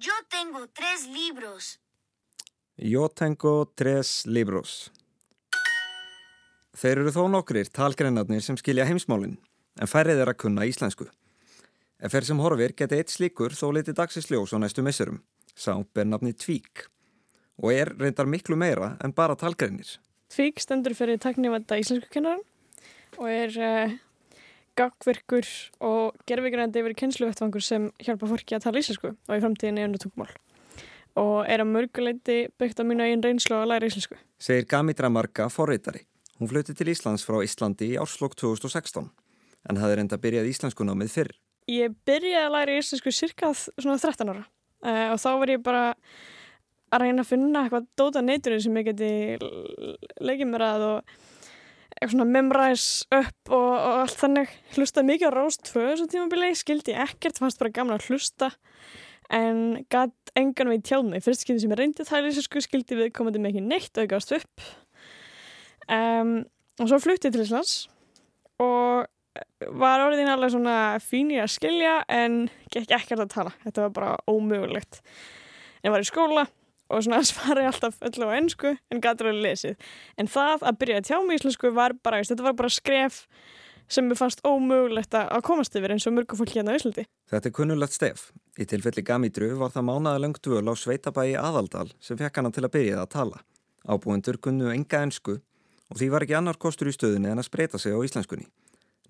Yo 0.03 0.13
tengo 0.27 0.67
tres 0.75 1.07
libros. 1.07 1.77
Yo 2.75 3.07
tengo 3.07 3.71
tres 3.73 4.25
libros. 4.27 4.91
Þeir 6.77 6.99
eru 7.01 7.11
þó 7.13 7.23
nokkrir 7.33 7.69
talgreinarnir 7.73 8.43
sem 8.45 8.57
skilja 8.59 8.85
heimsmálinn, 8.85 9.39
en 9.81 9.89
færið 9.89 10.19
er 10.21 10.29
að 10.29 10.37
kunna 10.43 10.65
íslensku. 10.69 11.07
Ef 11.97 12.13
fer 12.13 12.25
sem 12.27 12.37
horfir 12.37 12.75
geti 12.77 12.99
eitt 12.99 13.09
slíkur 13.09 13.55
þó 13.57 13.71
liti 13.73 13.95
dagsins 13.97 14.27
ljós 14.29 14.53
á 14.53 14.61
næstu 14.61 14.83
missurum. 14.85 15.23
Sá 15.57 15.73
ber 15.97 16.05
nafni 16.05 16.35
Tvík 16.37 16.83
og 17.57 17.71
er 17.73 17.89
reyndar 17.97 18.29
miklu 18.29 18.53
meira 18.61 18.91
en 19.01 19.15
bara 19.17 19.33
talgreinir. 19.33 19.95
Tvík 20.29 20.61
stendur 20.61 20.93
fyrir 20.93 21.17
taknivanda 21.17 21.79
íslensku 21.81 22.11
kennaran 22.13 22.43
og 23.17 23.25
er 23.25 23.57
uh, 23.57 23.95
gagverkur 24.77 25.49
og 25.81 26.19
gerðvigrandi 26.29 26.83
yfir 26.83 26.93
kennsluvettvangur 26.99 27.65
sem 27.65 27.87
hjálpa 28.03 28.29
fólki 28.29 28.53
að 28.53 28.67
tala 28.67 28.83
íslensku 28.83 29.15
og 29.15 29.33
í 29.33 29.41
framtíðinni 29.41 29.87
unnu 29.87 30.03
tungmál 30.03 30.29
og 31.17 31.39
er 31.49 31.63
að 31.63 31.71
mörguleiti 31.71 32.37
byggt 32.61 32.77
á 32.77 32.85
mínu 32.85 33.07
eigin 33.07 33.25
reynslu 33.25 33.57
að 33.57 33.71
læra 33.71 33.89
íslensku. 33.89 34.19
Segir 34.37 34.69
Gamitra 34.69 35.09
Marga 35.09 35.49
forreitari. 35.49 36.03
Hún 36.37 36.49
flutti 36.51 36.75
til 36.77 36.91
Íslands 36.91 37.25
frá 37.25 37.39
Íslandi 37.41 37.93
í 37.95 37.97
árslokk 37.97 38.35
2016 38.37 39.07
en 39.67 39.79
hafði 39.81 39.97
reynda 39.97 40.19
byrjað 40.21 40.49
íslensku 40.51 40.85
námið 40.85 41.13
fyrr. 41.15 41.31
Ég 41.67 41.95
byrjaði 42.07 42.43
að 42.45 42.53
læra 42.53 42.75
íslensku 42.77 43.11
cirkað 43.11 43.63
svona 43.75 43.97
13 43.97 44.29
ára 44.31 44.43
uh, 44.43 45.07
og 45.15 45.17
þá 45.23 45.31
var 45.41 45.51
ég 45.55 45.63
bara 45.65 45.81
að 46.93 47.03
reyna 47.03 47.25
að 47.25 47.31
finna 47.31 47.63
eitthvað 47.65 47.89
dóta 47.99 48.23
neyturinn 48.23 48.63
sem 48.63 48.77
ég 48.79 48.87
geti 48.91 49.09
leikið 50.23 50.51
mér 50.53 50.67
að 50.69 50.87
og 50.91 51.11
eitthvað 51.97 52.13
svona 52.13 52.29
memræs 52.29 52.87
upp 53.17 53.51
og, 53.57 53.69
og 53.73 53.99
allt 54.05 54.21
þannig. 54.21 54.55
Hlustaði 54.77 55.09
mikið 55.09 55.33
á 55.33 55.37
Rást 55.39 55.65
2 55.71 55.85
þessum 55.89 56.11
tímabili, 56.13 56.53
skildi 56.55 56.93
ég 56.93 57.01
ekkert 57.09 57.41
fannst 57.41 57.59
bara 57.59 57.73
gamla 57.73 57.97
að 57.97 58.11
hlusta 58.11 58.53
en 59.33 59.81
gætt 59.91 60.37
engan 60.37 60.69
við 60.71 60.85
tjáð 60.85 61.09
mig. 61.09 61.25
Fyrst 61.25 61.43
skildi 61.43 61.65
sem 61.65 61.73
ég 61.73 61.81
reyndi 61.81 62.05
það 62.07 62.29
íslensku 62.29 62.61
skildi 62.63 63.01
við 63.01 63.15
komandi 63.17 63.41
ekki 63.49 63.65
neitt 63.65 63.97
og 63.97 64.05
ég 64.05 64.13
gafst 64.13 64.37
upp 64.37 64.67
um, 65.93 66.33
og 66.77 66.89
svo 66.89 66.99
flutti 67.01 67.31
til 67.31 67.43
Íslands 67.45 67.87
og 68.63 69.07
var 69.77 70.03
orðin 70.05 70.29
alveg 70.31 70.53
svona 70.53 70.77
fín 71.03 71.31
í 71.33 71.41
að 71.41 71.53
skilja 71.53 71.99
en 72.09 72.45
gekk 72.73 72.93
ekkert 72.99 73.25
að 73.25 73.33
tala 73.33 73.53
þetta 73.65 73.87
var 73.87 73.93
bara 73.97 74.13
ómögulegt 74.29 75.01
en 75.83 75.93
var 75.93 76.03
í 76.03 76.09
skóla 76.09 76.47
og 76.87 77.03
svona 77.03 77.21
svar 77.29 77.61
ég 77.61 77.69
alltaf 77.71 78.01
öllu 78.05 78.31
á 78.31 78.37
ennsku 78.39 78.73
en 78.73 79.03
gæti 79.03 79.25
alveg 79.25 79.43
lesið 79.45 79.87
en 80.17 80.31
það 80.31 80.67
að 80.71 80.81
byrja 80.81 80.99
að 81.01 81.07
tjá 81.09 81.17
mig 81.21 81.41
íslensku 81.41 81.73
var 81.75 81.97
bara, 82.03 82.21
þetta 82.23 82.49
var 82.49 82.57
bara 82.57 82.73
skref 82.73 83.25
sem 83.87 84.07
mér 84.07 84.19
fannst 84.19 84.43
ómögulegt 84.43 85.15
að 85.15 85.43
komast 85.47 85.75
yfir 85.79 85.93
eins 85.95 86.05
og 86.09 86.15
mörgu 86.17 86.35
fólk 86.35 86.57
hérna 86.57 86.75
á 86.75 86.77
Íslandi. 86.77 87.05
Þetta 87.31 87.47
er 87.49 87.53
kunnulegt 87.55 87.95
stef. 87.95 88.25
Í 88.59 88.67
tilfelli 88.67 89.03
Gamidru 89.05 89.53
var 89.59 89.71
það 89.71 89.87
mánaðalöng 89.87 90.39
dvöl 90.43 90.67
á 90.67 90.73
Sveitabæi 90.75 91.37
aðaldal 91.39 91.87
sem 92.03 92.19
fekk 92.19 92.41
hana 92.41 92.51
til 92.51 92.65
að 92.67 92.73
byrja 92.75 93.03
að 93.03 93.11
tala. 93.15 93.39
Ábúendur 93.87 94.39
kunnu 94.43 94.73
enga 94.73 95.05
ennsku 95.05 95.37
og 95.91 95.99
því 95.99 96.09
var 96.13 96.25
ekki 96.25 96.37
annar 96.39 96.59
kostur 96.61 96.91
í 96.91 96.95
stöðunni 96.95 97.31
en 97.31 97.41
að 97.41 97.49
spreita 97.49 97.79
sig 97.81 97.95
á 97.95 97.99
íslenskunni. 98.03 98.47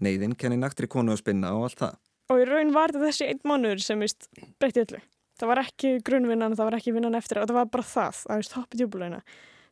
Neiðin 0.04 0.38
kenni 0.38 0.60
naktri 0.62 0.90
konu 0.92 1.16
að 1.16 1.22
spinna 1.24 1.56
og 1.58 1.68
allt 1.68 1.82
það. 1.82 2.00
Og 2.34 2.42
í 2.44 2.48
raun 2.48 2.74
var 2.76 2.94
þetta 2.94 3.08
þessi 3.08 3.30
einn 3.32 3.46
mánuður 3.48 3.84
sem 3.84 4.02
vist 4.04 4.28
breytti 4.62 4.84
öllu. 4.84 5.04
Það 5.38 5.52
var 5.52 5.62
ekki 5.62 5.92
grunnvinnan, 6.06 6.58
það 6.58 6.70
var 6.70 6.78
ekki 6.80 6.94
vinnan 6.96 7.18
eftir 7.18 7.42
og 7.42 7.48
það 7.50 7.60
var 7.60 7.70
bara 7.74 7.88
það, 7.88 8.24
það 8.26 8.42
vist 8.42 8.58
hoppið 8.58 8.84
júbulögina 8.84 9.22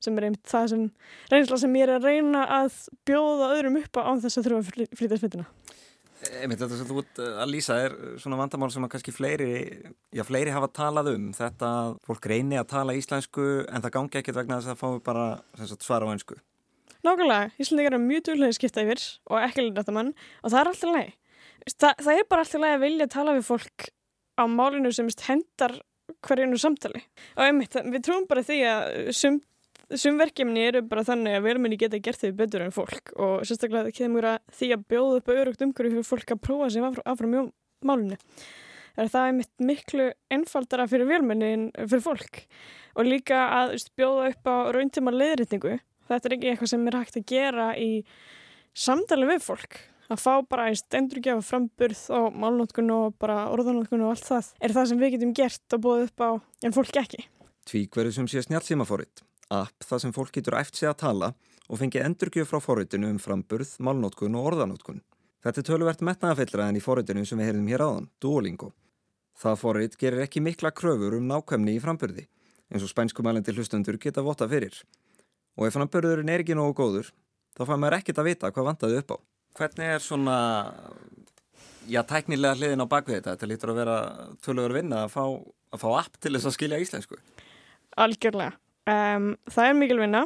sem 0.06 0.18
er 0.20 0.28
einmitt 0.28 0.50
það 0.50 0.72
sem 0.72 0.86
reynsla 1.32 1.60
sem 1.62 1.76
ég 1.80 1.88
er 1.88 1.96
að 1.96 2.08
reyna 2.10 2.46
að 2.60 2.80
bjóða 3.08 3.52
öðrum 3.56 3.80
upp 3.82 4.00
á 4.00 4.02
án 4.06 4.22
þess 4.24 4.40
að 4.40 4.48
þurfa 4.48 4.62
að 4.62 4.96
flytja 5.00 5.20
sveitina. 5.22 5.46
Einmitt 6.40 6.62
þetta 6.62 6.78
sem 6.80 6.90
þú 6.90 7.02
ert 7.02 7.22
að 7.26 7.52
lýsa 7.52 7.78
er 7.86 7.96
svona 8.22 8.40
vandamál 8.40 8.72
sem 8.74 8.86
að 8.86 8.94
kannski 8.96 9.14
fleiri, 9.14 9.50
já 10.16 10.24
fleiri 10.26 10.54
hafa 10.56 10.72
talað 10.74 11.12
um 11.14 11.30
þetta 11.36 11.72
að 11.82 11.98
fólk 12.08 12.30
reyni 12.32 12.60
að 12.60 12.70
tala 12.72 12.96
íslensku 12.98 13.48
en 13.66 13.84
það 13.84 13.96
gangi 13.98 14.22
ekkert 14.22 14.40
vegna 14.40 14.60
þess 14.62 14.74
að 14.74 14.82
fá 14.82 15.04
bara 15.06 15.26
sagt, 15.60 15.86
svara 15.86 16.08
á 16.08 16.14
einsku. 16.14 16.38
Nákvæmlega, 17.06 17.52
Íslandingar 17.62 17.98
er 17.98 18.02
mjög 18.02 18.24
djúlega 18.26 18.58
skipta 18.58 18.86
yfir 18.86 19.04
og 19.30 19.42
ekki 19.44 19.66
lítið 19.66 19.82
þetta 19.84 19.98
mann 19.98 20.14
og 20.42 20.52
það 20.52 20.60
er 20.62 20.70
alltaf 20.72 20.96
læg. 20.96 21.12
Það, 21.66 21.92
það 22.06 22.14
er 22.16 22.30
bara 22.30 22.46
alltaf 22.46 22.64
læg 22.64 22.78
að 22.78 22.86
vilja 22.86 23.12
tala 23.14 23.36
við 23.36 23.50
fólk 23.50 23.90
á 24.36 24.44
málinu 24.50 24.94
sem 24.96 25.12
hendar 25.28 25.78
hverjunu 26.26 26.58
samtali 26.62 27.02
og 27.36 27.44
einmitt, 27.46 27.78
við 27.94 28.02
trúum 28.06 28.26
bara 28.30 28.44
því 28.46 28.58
að 28.70 29.12
sumt 29.18 29.46
Sumverkjumni 29.94 30.64
eru 30.66 30.80
bara 30.90 31.04
þannig 31.06 31.36
að 31.38 31.44
velmenni 31.46 31.78
geta 31.78 32.00
gert 32.02 32.18
þau 32.18 32.32
betur 32.40 32.64
en 32.66 32.74
fólk 32.74 33.12
og 33.22 33.44
sérstaklega 33.46 33.86
það 33.86 33.98
kemur 34.00 34.28
að 34.32 34.38
því 34.58 34.70
að 34.74 34.86
bjóða 34.90 35.20
upp 35.20 35.28
auðvörugt 35.30 35.62
umhverju 35.62 35.92
fyrir 35.92 36.08
fólk 36.08 36.34
að 36.34 36.40
prófa 36.42 36.70
sig 36.74 36.88
áfram 37.06 37.36
í 37.36 37.44
málunni. 37.86 38.18
Það 38.96 39.20
er 39.22 39.36
mitt 39.38 39.66
miklu 39.68 40.08
einfaldara 40.34 40.88
fyrir 40.90 41.10
velmenni 41.12 41.52
en 41.54 41.68
fyrir 41.84 42.02
fólk 42.02 42.42
og 42.96 43.06
líka 43.06 43.44
að 43.60 43.76
bjóða 44.00 44.32
upp 44.32 44.50
á 44.50 44.56
rauntíma 44.74 45.14
leiðritningu. 45.14 45.78
Þetta 46.10 46.30
er 46.30 46.38
ekki 46.38 46.50
eitthvað 46.52 46.72
sem 46.72 46.88
er 46.88 46.98
hægt 47.00 47.20
að 47.20 47.28
gera 47.32 47.68
í 47.82 47.90
samtali 48.76 49.30
við 49.30 49.46
fólk. 49.46 49.78
Að 50.06 50.22
fá 50.22 50.34
bara 50.46 50.68
einn 50.70 50.98
endurgefa 51.00 51.42
framburð 51.42 52.02
og 52.14 52.36
málnótkun 52.38 52.92
og 52.94 53.16
bara 53.22 53.48
orðanótkun 53.54 54.04
og 54.06 54.14
allt 54.14 54.28
það 54.28 54.52
er 54.62 54.76
það 54.76 54.92
sem 54.92 55.00
við 55.02 55.16
getum 55.16 55.32
gert 55.38 55.78
og 55.78 55.82
bóðið 55.82 56.10
upp 56.12 56.22
á 56.22 56.30
en 56.68 56.76
fólk 56.76 57.00
ekki. 57.02 57.26
Tvíkverðu 57.66 58.14
sem 58.20 58.30
sé 58.30 58.44
snjálfsímafóritt 58.46 59.26
app 59.54 59.86
þar 59.86 60.02
sem 60.02 60.14
fólk 60.14 60.34
getur 60.34 60.58
æft 60.60 60.78
sig 60.78 60.90
að 60.90 61.00
tala 61.02 61.32
og 61.66 61.80
fengi 61.82 62.02
endurgjöf 62.02 62.52
frá 62.52 62.62
forritinu 62.62 63.10
um 63.10 63.20
framburð, 63.22 63.76
málnótkun 63.82 64.38
og 64.38 64.52
orðanótkun. 64.52 65.02
Þetta 65.46 65.62
er 65.62 65.68
töluvert 65.70 66.02
metnaðafillra 66.06 66.70
en 66.70 66.78
í 66.78 66.82
forritinu 66.82 67.26
sem 67.26 67.42
við 67.42 67.50
heyrðum 67.50 67.70
hér 67.70 67.86
áðan, 67.86 68.10
Duolingo. 68.22 68.72
Það 69.38 69.60
forrit 69.62 69.98
gerir 70.02 70.24
ekki 70.26 70.42
mikla 70.42 70.72
kröfur 70.74 71.18
um 71.18 71.28
nákvæmni 71.30 71.76
í 71.76 71.82
framburði, 71.82 72.28
eins 72.70 72.86
og 72.86 72.94
spænskumælandi 72.94 73.54
hlustendur 73.54 73.98
geta 74.02 74.24
vota 74.26 74.48
fyrir. 74.50 74.78
Og 75.56 75.68
ef 75.68 75.78
framburðurinn 75.78 76.32
er 76.32 76.44
ekki 76.44 76.58
nógu 76.58 76.76
góður, 76.78 77.12
þá 77.56 77.62
fær 77.64 77.80
maður 77.80 77.98
ekkert 78.00 78.22
að 78.22 78.30
vita 78.30 78.52
hvað 78.52 78.68
vantaði 78.70 79.00
upp 79.02 79.16
á. 79.16 79.18
Hvernig 79.56 79.94
er 79.96 80.04
svona, 80.04 80.38
já, 81.88 82.02
tæknilega 82.04 82.60
hliðin 82.60 82.84
á 82.84 82.92
bakvið 82.92 83.22
þetta? 83.22 83.36
Þetta 83.36 83.50
lítur 83.52 83.72
að 83.72 83.80
vera 83.80 83.98
tölugur 84.44 84.76
vinna 84.76 85.06
að 85.06 85.14
fá, 85.16 85.24
að 85.72 85.86
fá 85.86 85.88
app 86.02 86.20
til 86.20 86.34
þess 86.36 86.50
að 86.50 86.58
skilja 86.58 86.82
íslensku. 86.84 87.20
Algjörlega. 88.04 88.58
Um, 88.86 89.32
það 89.50 89.70
er 89.70 89.80
mikil 89.80 90.02
vinna 90.02 90.26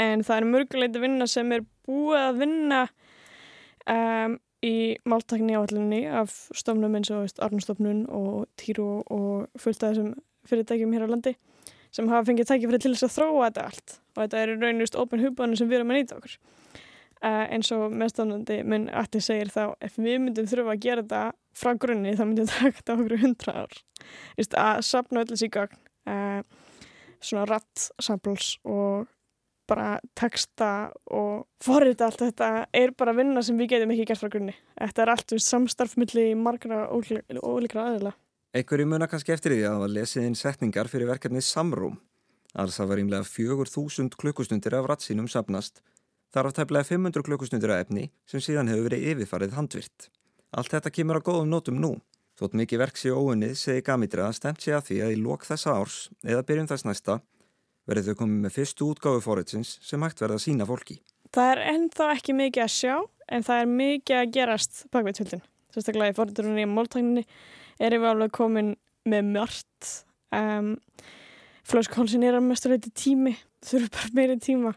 en 0.00 0.22
það 0.24 0.38
er 0.38 0.48
mörgulegt 0.48 1.02
vinna 1.02 1.26
sem 1.28 1.50
er 1.52 1.66
búið 1.84 2.22
að 2.22 2.38
vinna 2.40 2.78
um, 3.90 4.38
í 4.62 4.74
máltakni 5.08 5.58
áallinni 5.58 6.04
af 6.06 6.32
stofnum 6.54 6.94
eins 6.96 7.10
og 7.12 7.26
Arnstofnun 7.42 8.06
og 8.14 8.46
Týru 8.60 9.02
og 9.02 9.50
fullt 9.60 9.82
af 9.82 9.92
þessum 9.92 10.14
fyrirtækjum 10.48 10.94
hér 10.94 11.06
á 11.10 11.12
landi 11.12 11.34
sem 11.92 12.08
hafa 12.10 12.28
fengið 12.30 12.50
tækifæri 12.50 12.82
til 12.82 12.94
þess 12.94 13.08
að 13.08 13.14
þróa 13.18 13.46
þetta 13.48 13.68
allt 13.68 13.94
og 13.98 14.20
þetta 14.22 14.42
er 14.42 14.54
raunist 14.62 14.98
ofin 14.98 15.24
hugbánu 15.26 15.58
sem 15.58 15.70
við 15.70 15.80
erum 15.80 15.92
að 15.92 16.00
nýta 16.00 16.18
okkur 16.18 16.36
uh, 16.38 17.46
eins 17.46 17.72
og 17.76 17.86
meðstofnandi 18.02 18.58
minn 18.68 18.88
Alli 19.02 19.22
segir 19.24 19.52
þá 19.52 19.62
ef 19.80 19.96
við 20.00 20.20
myndum 20.24 20.50
þurfa 20.50 20.76
að 20.76 20.84
gera 20.86 21.06
þetta 21.06 21.22
frá 21.62 21.72
grunni 21.84 22.16
þá 22.18 22.24
myndum 22.26 22.50
þetta 22.52 22.76
taka 22.82 22.98
okkur 22.98 23.24
hundra 23.24 23.56
ár 23.64 23.80
Vist, 24.38 24.58
að 24.58 24.84
sapna 24.88 25.24
öll 25.24 25.32
þessi 25.32 25.50
gagn 25.52 25.82
uh, 26.10 26.40
svona 27.22 27.46
ratt-samples 27.46 28.56
og 28.66 29.10
bara 29.70 29.96
texta 30.18 30.90
og 31.14 31.46
forrita 31.62 32.08
allt 32.08 32.24
þetta 32.26 32.48
er 32.76 32.92
bara 32.98 33.14
vinna 33.16 33.42
sem 33.44 33.58
við 33.58 33.76
getum 33.76 33.94
ekki 33.94 34.08
gert 34.10 34.22
frá 34.22 34.32
grunni. 34.32 34.54
Þetta 34.76 35.04
er 35.04 35.12
allt 35.14 35.34
við 35.34 35.44
samstarfmilli 35.46 36.26
margra 36.38 36.84
ólíkra 36.92 37.86
aðeila. 37.86 38.14
Einhverju 38.52 38.84
muna 38.84 39.06
kannski 39.08 39.32
eftir 39.32 39.54
því 39.54 39.62
að 39.64 39.70
það 39.72 39.82
var 39.82 39.90
lesið 39.94 40.24
inn 40.28 40.34
setningar 40.36 40.88
fyrir 40.92 41.08
verkefnið 41.08 41.44
Samrúm. 41.46 41.94
Alls 42.52 42.74
það 42.76 42.90
var 42.90 43.00
ímlega 43.00 43.24
4.000 43.24 44.18
klukkustundir 44.20 44.74
af 44.76 44.88
rattsínum 44.90 45.28
sapnast. 45.32 45.80
Þar 46.36 46.50
var 46.50 46.56
tæplega 46.58 46.84
500 46.84 47.24
klukkustundir 47.24 47.72
af 47.72 47.86
efni 47.86 48.10
sem 48.28 48.42
síðan 48.44 48.68
hefur 48.68 48.90
verið 48.90 49.06
yfirfarið 49.14 49.56
handvirt. 49.56 50.10
Allt 50.52 50.68
þetta 50.74 50.92
kemur 50.92 51.16
á 51.16 51.24
góðum 51.24 51.48
nótum 51.48 51.80
nú. 51.80 51.94
Þótt 52.36 52.58
mikið 52.60 52.82
verks 52.82 53.06
í 53.08 53.14
óunnið 53.16 53.54
segi 53.56 53.86
Gamidra 53.86 54.26
að 54.28 54.36
stemt 54.36 54.60
sé 54.60 54.76
að 54.76 54.84
því 54.90 54.98
að 55.06 55.14
í 55.14 55.18
lok 55.24 55.48
þessa 55.48 55.70
árs 55.80 55.96
eða 56.20 56.44
byrjun 56.44 56.68
þess 56.68 56.84
næsta 56.90 57.14
verður 57.88 58.06
þau 58.10 58.18
komið 58.20 58.44
með 58.44 58.56
fyrstu 58.58 58.90
útgáfu 58.92 59.24
fóritsins 59.24 59.78
sem 59.80 60.04
hægt 60.04 60.20
verða 60.20 60.36
að 60.36 60.44
sína 60.44 60.68
fólki. 60.68 61.00
Það 61.32 61.54
er 61.54 61.64
ennþá 61.72 62.10
ekki 62.18 62.36
mikið 62.36 62.66
að 62.66 62.76
sjá 62.76 62.94
en 63.32 63.48
það 63.48 63.64
er 63.64 63.72
mikið 63.80 64.16
að 64.20 64.30
gerast 64.36 64.84
erum 67.78 68.04
við 68.04 68.12
alveg 68.12 68.34
komin 68.36 68.72
með 69.08 69.28
mjört. 69.32 69.90
Um, 70.34 70.74
Flöskálsin 71.68 72.24
er 72.26 72.36
að 72.38 72.48
mestuleiti 72.48 72.90
tími, 72.96 73.36
þurfum 73.64 73.92
bara 73.94 74.16
meiri 74.18 74.38
tíma. 74.42 74.72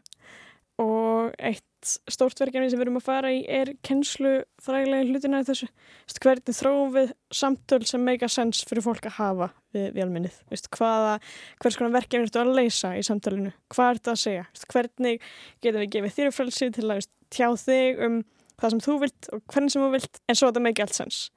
Og 0.82 1.34
eitt 1.40 1.64
stórt 2.10 2.40
verkefni 2.42 2.70
sem 2.72 2.80
við 2.80 2.88
erum 2.88 3.00
að 3.00 3.06
fara 3.06 3.32
í 3.34 3.42
er 3.52 3.72
kennslu 3.86 4.32
fræðilega 4.64 5.06
hlutina 5.10 5.42
í 5.42 5.48
þessu. 5.48 5.68
Vist, 6.08 6.20
hvernig 6.24 6.58
þróum 6.58 6.94
við 6.96 7.12
samtöl 7.34 7.82
sem 7.88 8.06
make 8.06 8.25
a 8.25 8.32
sense 8.32 8.66
fyrir 8.68 8.86
fólk 8.86 9.06
að 9.10 9.18
hafa 9.20 9.50
við, 9.75 9.92
við 9.96 10.04
alminnið 10.06 10.40
hvaða, 10.75 11.18
hvers 11.62 11.80
konar 11.80 11.96
verkefni 11.96 12.30
ertu 12.30 12.42
að 12.42 12.54
leysa 12.58 12.94
í 12.98 13.04
samtölinu, 13.06 13.54
hvað 13.74 13.92
ertu 13.96 14.14
að 14.14 14.22
segja? 14.24 14.48
Vist, 14.54 14.68
hvernig 14.74 15.28
getum 15.64 15.84
við 15.84 15.92
gefið 15.98 16.18
þér 16.18 16.34
frelsi 16.36 16.72
til 16.75 16.88
að 16.90 17.10
tjá 17.34 17.48
þig 17.62 18.02
um 18.08 18.18
það 18.56 18.74
sem 18.74 18.84
þú 18.88 18.98
vilt 19.04 19.30
og 19.36 19.46
hvernig 19.52 19.75
sem 19.75 19.86
þú 19.86 19.92
vilt 19.94 20.22
en 20.25 20.40
svo 20.40 20.50
þetta 20.50 20.66
make 20.66 20.86
allt 20.86 20.98
sense. 20.98 21.30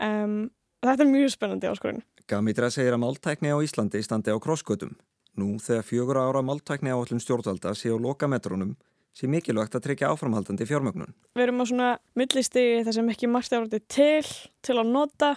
Um, 0.00 0.40
þetta 0.84 1.06
er 1.06 1.12
mjög 1.12 1.34
spennandi 1.36 1.70
áskorun 1.70 2.02
Gamitra 2.30 2.70
segir 2.70 2.94
að 2.94 3.04
máltækni 3.04 3.52
á 3.52 3.58
Íslandi 3.64 4.02
standi 4.04 4.32
á 4.32 4.38
krossgötum 4.42 4.96
Nú 5.38 5.56
þegar 5.62 5.86
fjögur 5.86 6.18
ára 6.18 6.42
máltækni 6.42 6.90
á 6.90 6.98
allum 6.98 7.20
stjórnvalda 7.22 7.72
sé 7.78 7.92
á 7.92 7.96
lokametrónum 7.96 8.74
sé 9.14 9.28
mikilvægt 9.30 9.74
að 9.74 9.84
tryggja 9.86 10.10
áframhaldandi 10.10 10.66
fjármögnun. 10.66 11.14
Við 11.34 11.44
erum 11.44 11.62
á 11.62 11.64
svona 11.66 11.88
millistigi 12.18 12.82
þar 12.86 12.96
sem 12.96 13.10
ekki 13.12 13.30
margt 13.30 13.54
orðið 13.54 13.86
til, 13.90 14.26
til 14.62 14.76
að 14.78 14.90
nota 14.90 15.30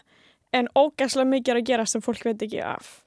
en 0.54 0.70
ógæslega 0.78 1.30
mikið 1.30 1.54
er 1.54 1.62
að 1.62 1.70
gera 1.70 1.88
sem 1.90 2.04
fólk 2.06 2.26
veit 2.26 2.46
ekki 2.46 2.62
af. 2.66 3.00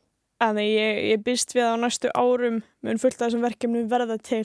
Þannig 0.42 0.68
ég, 0.68 1.02
ég 1.12 1.24
byrst 1.26 1.54
við 1.56 1.70
á 1.70 1.74
næstu 1.80 2.10
árum 2.12 2.60
mun 2.84 3.02
fullt 3.02 3.18
af 3.18 3.28
þessum 3.28 3.46
verkefnum 3.46 3.90
verða 3.90 4.18
til 4.20 4.44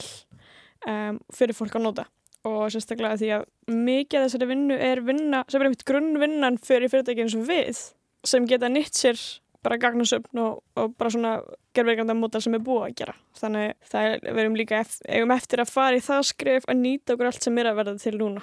um, 0.88 1.18
fyrir 1.34 1.58
fólk 1.58 1.76
að 1.78 1.86
nota 1.88 2.06
og 2.48 2.62
sérstaklega 2.74 3.18
því 3.20 3.30
að 3.36 3.46
mikið 3.70 4.18
af 4.18 4.26
þessari 4.26 4.48
vinnu 4.50 4.78
er 4.90 5.02
vinna 5.06 5.42
sem 5.48 5.60
er 5.60 5.68
einmitt 5.68 5.86
grunnvinnan 5.88 6.58
fyrir 6.62 6.90
fyrirtækinn 6.90 7.30
sem 7.32 7.44
við 7.46 7.82
sem 8.26 8.46
geta 8.50 8.70
nýtt 8.70 8.98
sér 8.98 9.20
bara 9.62 9.78
gagnasöfn 9.78 10.40
og, 10.42 10.62
og 10.78 10.94
bara 10.98 11.10
svona 11.14 11.36
gerðverkanda 11.76 12.16
mótar 12.18 12.42
sem 12.42 12.56
er 12.56 12.64
búið 12.66 12.86
að 12.88 12.96
gera. 12.98 13.14
Þannig 13.38 13.76
það 13.92 14.08
er, 14.08 14.24
við 14.26 14.40
erum 14.42 14.58
líka 14.58 14.80
eftir, 14.82 15.12
eigum 15.14 15.34
eftir 15.36 15.62
að 15.62 15.70
fara 15.70 15.98
í 15.98 16.02
það 16.02 16.24
skrif 16.32 16.66
að 16.66 16.80
nýta 16.80 17.14
okkur 17.14 17.30
allt 17.30 17.46
sem 17.46 17.62
er 17.62 17.70
að 17.70 17.78
verða 17.78 17.94
til 18.02 18.14
núna. 18.18 18.42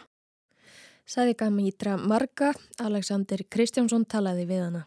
Saði 1.09 1.35
Gamítra 1.35 1.97
Marga, 1.97 2.53
Alexander 2.85 3.43
Kristjánsson 3.51 4.05
talaði 4.07 4.45
við 4.47 4.63
hana. 4.67 4.85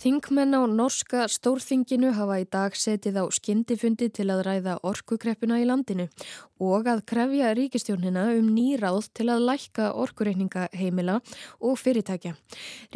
Þingmenn 0.00 0.56
á 0.56 0.64
norska 0.64 1.26
stórþinginu 1.28 2.14
hafa 2.16 2.38
í 2.40 2.46
dag 2.48 2.72
setið 2.72 3.18
á 3.20 3.24
skindifundi 3.36 4.06
til 4.08 4.24
að 4.32 4.46
ræða 4.46 4.78
orkukreppuna 4.88 5.58
í 5.60 5.66
landinu 5.68 6.06
og 6.56 6.88
að 6.88 7.02
krefja 7.10 7.50
ríkistjórnina 7.58 8.22
um 8.38 8.48
nýráð 8.54 9.10
til 9.12 9.26
að 9.28 9.44
lækka 9.50 9.90
orkureikninga 10.00 10.70
heimila 10.72 11.18
og 11.60 11.76
fyrirtækja. 11.82 12.32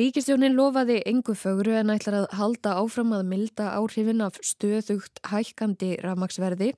Ríkistjórnin 0.01 0.57
lofaði 0.57 1.03
engu 1.13 1.37
fögru 1.37 1.77
en 1.83 1.93
ætlar 1.93 2.23
að 2.23 2.27
halda 2.41 2.79
áfram 2.81 3.13
að 3.19 3.29
milda 3.35 3.69
áhrifin 3.77 4.25
af 4.25 4.41
stöðugt 4.41 5.21
hækkandi 5.29 5.99
rafmaksverði. 6.01 6.73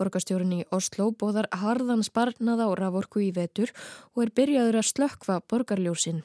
Borgastjórn 0.00 0.56
í 0.56 0.64
Oslo 0.72 1.12
bóðar 1.12 1.52
harðan 1.52 2.00
sparnaða 2.00 2.72
á 2.72 2.80
raforku 2.80 3.28
í 3.28 3.32
vetur 3.36 3.76
og 4.16 4.24
er 4.24 4.36
byrjaður 4.40 4.80
að 4.80 4.90
slökkva 4.94 5.40
borgarljósin. 5.44 6.24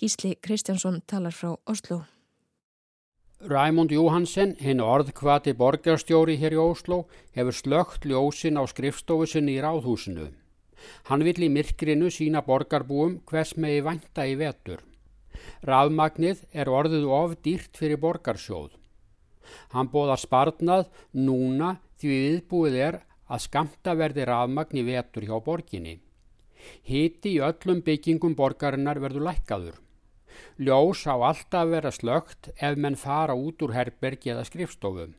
Gísli 0.00 0.38
Kristjánsson 0.40 1.02
talar 1.04 1.36
frá 1.36 1.58
Oslo. 1.68 2.06
Ræmund 3.44 3.92
Jóhansen, 3.92 4.54
hinn 4.56 4.80
orðkvati 4.80 5.52
borgarstjóri 5.52 6.38
hér 6.40 6.54
í 6.56 6.60
Óslo, 6.60 7.02
hefur 7.36 7.52
slögt 7.52 8.06
ljósin 8.08 8.56
á 8.56 8.64
skrifstofu 8.64 9.26
sinni 9.28 9.58
í 9.58 9.60
ráðhúsinu. 9.60 10.30
Hann 11.10 11.24
vill 11.26 11.44
í 11.44 11.50
myrkrinu 11.52 12.08
sína 12.08 12.40
borgarbúum 12.46 13.18
hvers 13.28 13.52
megi 13.60 13.84
vænta 13.84 14.24
í 14.24 14.38
vetur. 14.40 14.80
Rafmagnið 15.68 16.46
er 16.56 16.72
orðið 16.72 17.04
of 17.12 17.36
dýrt 17.44 17.76
fyrir 17.76 18.00
borgarsjóð. 18.00 18.72
Hann 19.76 19.92
bóðar 19.92 20.24
sparnað 20.24 20.88
núna 21.12 21.76
því 22.00 22.16
viðbúið 22.16 22.82
er 22.88 23.02
að 23.28 23.48
skamta 23.50 23.98
verði 24.00 24.24
rafmagn 24.32 24.80
í 24.80 24.86
vetur 24.88 25.28
hjá 25.28 25.36
borginni. 25.44 25.98
Hiti 26.88 27.36
í 27.36 27.42
öllum 27.44 27.84
byggingum 27.84 28.32
borgarinnar 28.32 28.96
verður 28.96 29.28
lækkaður. 29.28 29.76
Ljós 30.58 31.04
á 31.06 31.14
alltaf 31.14 31.68
vera 31.70 31.92
slögt 31.92 32.50
ef 32.56 32.76
menn 32.76 32.96
fara 32.96 33.34
út 33.34 33.62
úr 33.62 33.74
herbergi 33.76 34.32
eða 34.34 34.44
skrifstofu. 34.48 35.10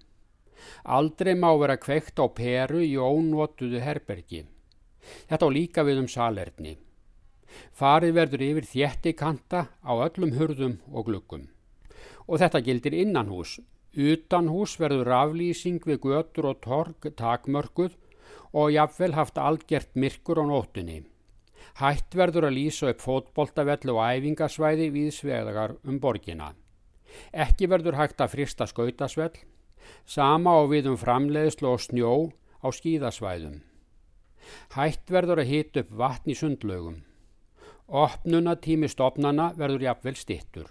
Aldrei 0.83 1.35
má 1.35 1.49
vera 1.61 1.77
kveikt 1.77 2.19
á 2.19 2.25
peru 2.39 2.81
í 2.81 2.95
ónótuðu 2.97 3.81
herbergi. 3.83 4.45
Þetta 5.29 5.47
á 5.47 5.55
líka 5.57 5.85
við 5.87 6.03
um 6.03 6.09
salerni. 6.11 6.77
Farið 7.79 8.17
verður 8.17 8.43
yfir 8.49 8.69
þétti 8.71 9.13
kanta 9.17 9.67
á 9.81 9.91
öllum 9.95 10.33
hurðum 10.37 10.79
og 10.91 11.07
glukkum. 11.09 11.47
Og 12.27 12.41
þetta 12.41 12.63
gildir 12.65 12.97
innan 12.97 13.31
hús. 13.31 13.59
Utan 13.97 14.49
hús 14.51 14.75
verður 14.77 15.09
raflýsing 15.09 15.79
við 15.87 16.01
götur 16.03 16.51
og 16.51 16.59
torg 16.61 17.07
takmörkuð 17.17 17.95
og 18.53 18.73
jafnvel 18.73 19.13
haft 19.17 19.39
algjert 19.41 19.95
myrkur 19.95 20.43
á 20.43 20.45
nótunni. 20.45 21.05
Hætt 21.77 22.15
verður 22.15 22.47
að 22.49 22.57
lýsa 22.57 22.91
upp 22.93 23.03
fótboltavellu 23.03 23.95
og 23.97 24.03
æfingasvæði 24.17 24.89
við 24.95 25.11
svegar 25.13 25.75
um 25.83 25.99
borgina. 25.99 26.53
Ekki 27.33 27.69
verður 27.69 27.97
hægt 27.99 28.21
að 28.21 28.33
frista 28.35 28.67
skautasvell, 28.69 29.35
sama 30.05 30.55
á 30.57 30.61
við 30.69 30.91
um 30.91 30.97
framleiðslu 30.99 31.69
og 31.69 31.83
snjó 31.83 32.13
á 32.63 32.67
skíðasvæðum. 32.73 33.61
Hætt 34.75 35.11
verður 35.11 35.43
að 35.43 35.51
hita 35.51 35.83
upp 35.83 35.93
vatn 36.01 36.31
í 36.31 36.37
sundlögum. 36.37 37.03
Opnunatími 37.87 38.89
stopnana 38.91 39.51
verður 39.55 39.87
jafnvel 39.87 40.15
stittur. 40.19 40.67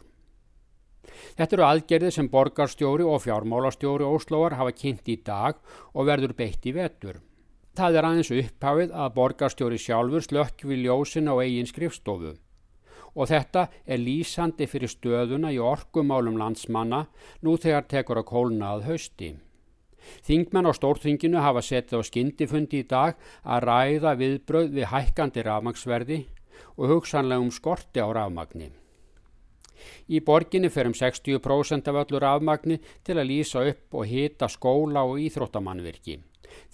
Þetta 1.37 1.57
eru 1.57 1.65
aðgerði 1.67 2.11
sem 2.13 2.29
borgarstjóri 2.33 3.07
og 3.07 3.23
fjármálastjóri 3.25 4.05
Óslóar 4.05 4.57
hafa 4.59 4.75
kynnt 4.77 5.09
í 5.09 5.17
dag 5.25 5.61
og 5.95 6.09
verður 6.09 6.35
beitt 6.37 6.67
í 6.67 6.75
vetur. 6.77 7.21
Það 7.77 7.97
er 7.99 8.07
aðeins 8.09 8.33
upphafið 8.33 8.93
að 8.97 9.15
borgarstjóri 9.19 9.79
sjálfur 9.81 10.25
slökk 10.25 10.63
við 10.65 10.87
ljósin 10.87 11.29
á 11.29 11.35
eigin 11.37 11.69
skrifstofu 11.69 12.37
og 13.17 13.29
þetta 13.31 13.67
er 13.89 14.01
lýsandi 14.01 14.69
fyrir 14.69 14.93
stöðuna 14.93 15.51
í 15.53 15.59
orkumálum 15.61 16.37
landsmanna 16.41 17.07
nú 17.45 17.57
þegar 17.61 17.89
tekur 17.89 18.21
að 18.21 18.29
kólna 18.29 18.75
að 18.77 18.87
hausti. 18.91 19.31
Þingmenn 20.25 20.69
á 20.69 20.73
stórþinginu 20.77 21.43
hafa 21.43 21.65
setið 21.65 22.01
á 22.01 22.09
skindifundi 22.09 22.83
í 22.85 22.89
dag 22.89 23.17
að 23.43 23.67
ræða 23.67 24.15
viðbröð 24.21 24.73
við 24.77 24.91
hækkandi 24.93 25.45
rafmagsverði 25.49 26.21
og 26.77 26.93
hugsanlega 26.93 27.45
um 27.45 27.53
skorti 27.53 28.05
á 28.05 28.09
rafmagni. 28.09 28.71
Í 30.09 30.21
borginni 30.25 30.71
fer 30.73 30.89
um 30.89 30.95
60% 30.97 31.91
af 31.91 32.01
öllu 32.05 32.21
rafmagni 32.23 32.79
til 33.05 33.19
að 33.19 33.29
lýsa 33.33 33.65
upp 33.73 34.01
og 34.01 34.09
hita 34.09 34.49
skóla 34.49 35.05
og 35.09 35.21
íþróttamannvirki. 35.25 36.21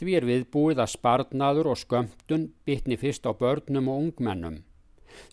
Því 0.01 0.17
er 0.19 0.27
viðbúið 0.29 0.83
að 0.83 0.93
sparnaður 0.97 1.73
og 1.73 1.81
skömmtun 1.81 2.51
bitni 2.67 2.99
fyrst 3.01 3.27
á 3.29 3.33
börnum 3.33 3.89
og 3.93 4.05
ungmennum. 4.07 4.61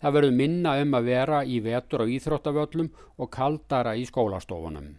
Það 0.00 0.16
verður 0.16 0.36
minna 0.36 0.74
um 0.82 0.96
að 0.96 1.06
vera 1.08 1.44
í 1.44 1.60
vetur 1.64 2.04
á 2.04 2.06
íþróttavöllum 2.16 2.90
og 3.16 3.30
kaldara 3.32 3.94
í 3.96 4.04
skólastofunum. 4.08 4.90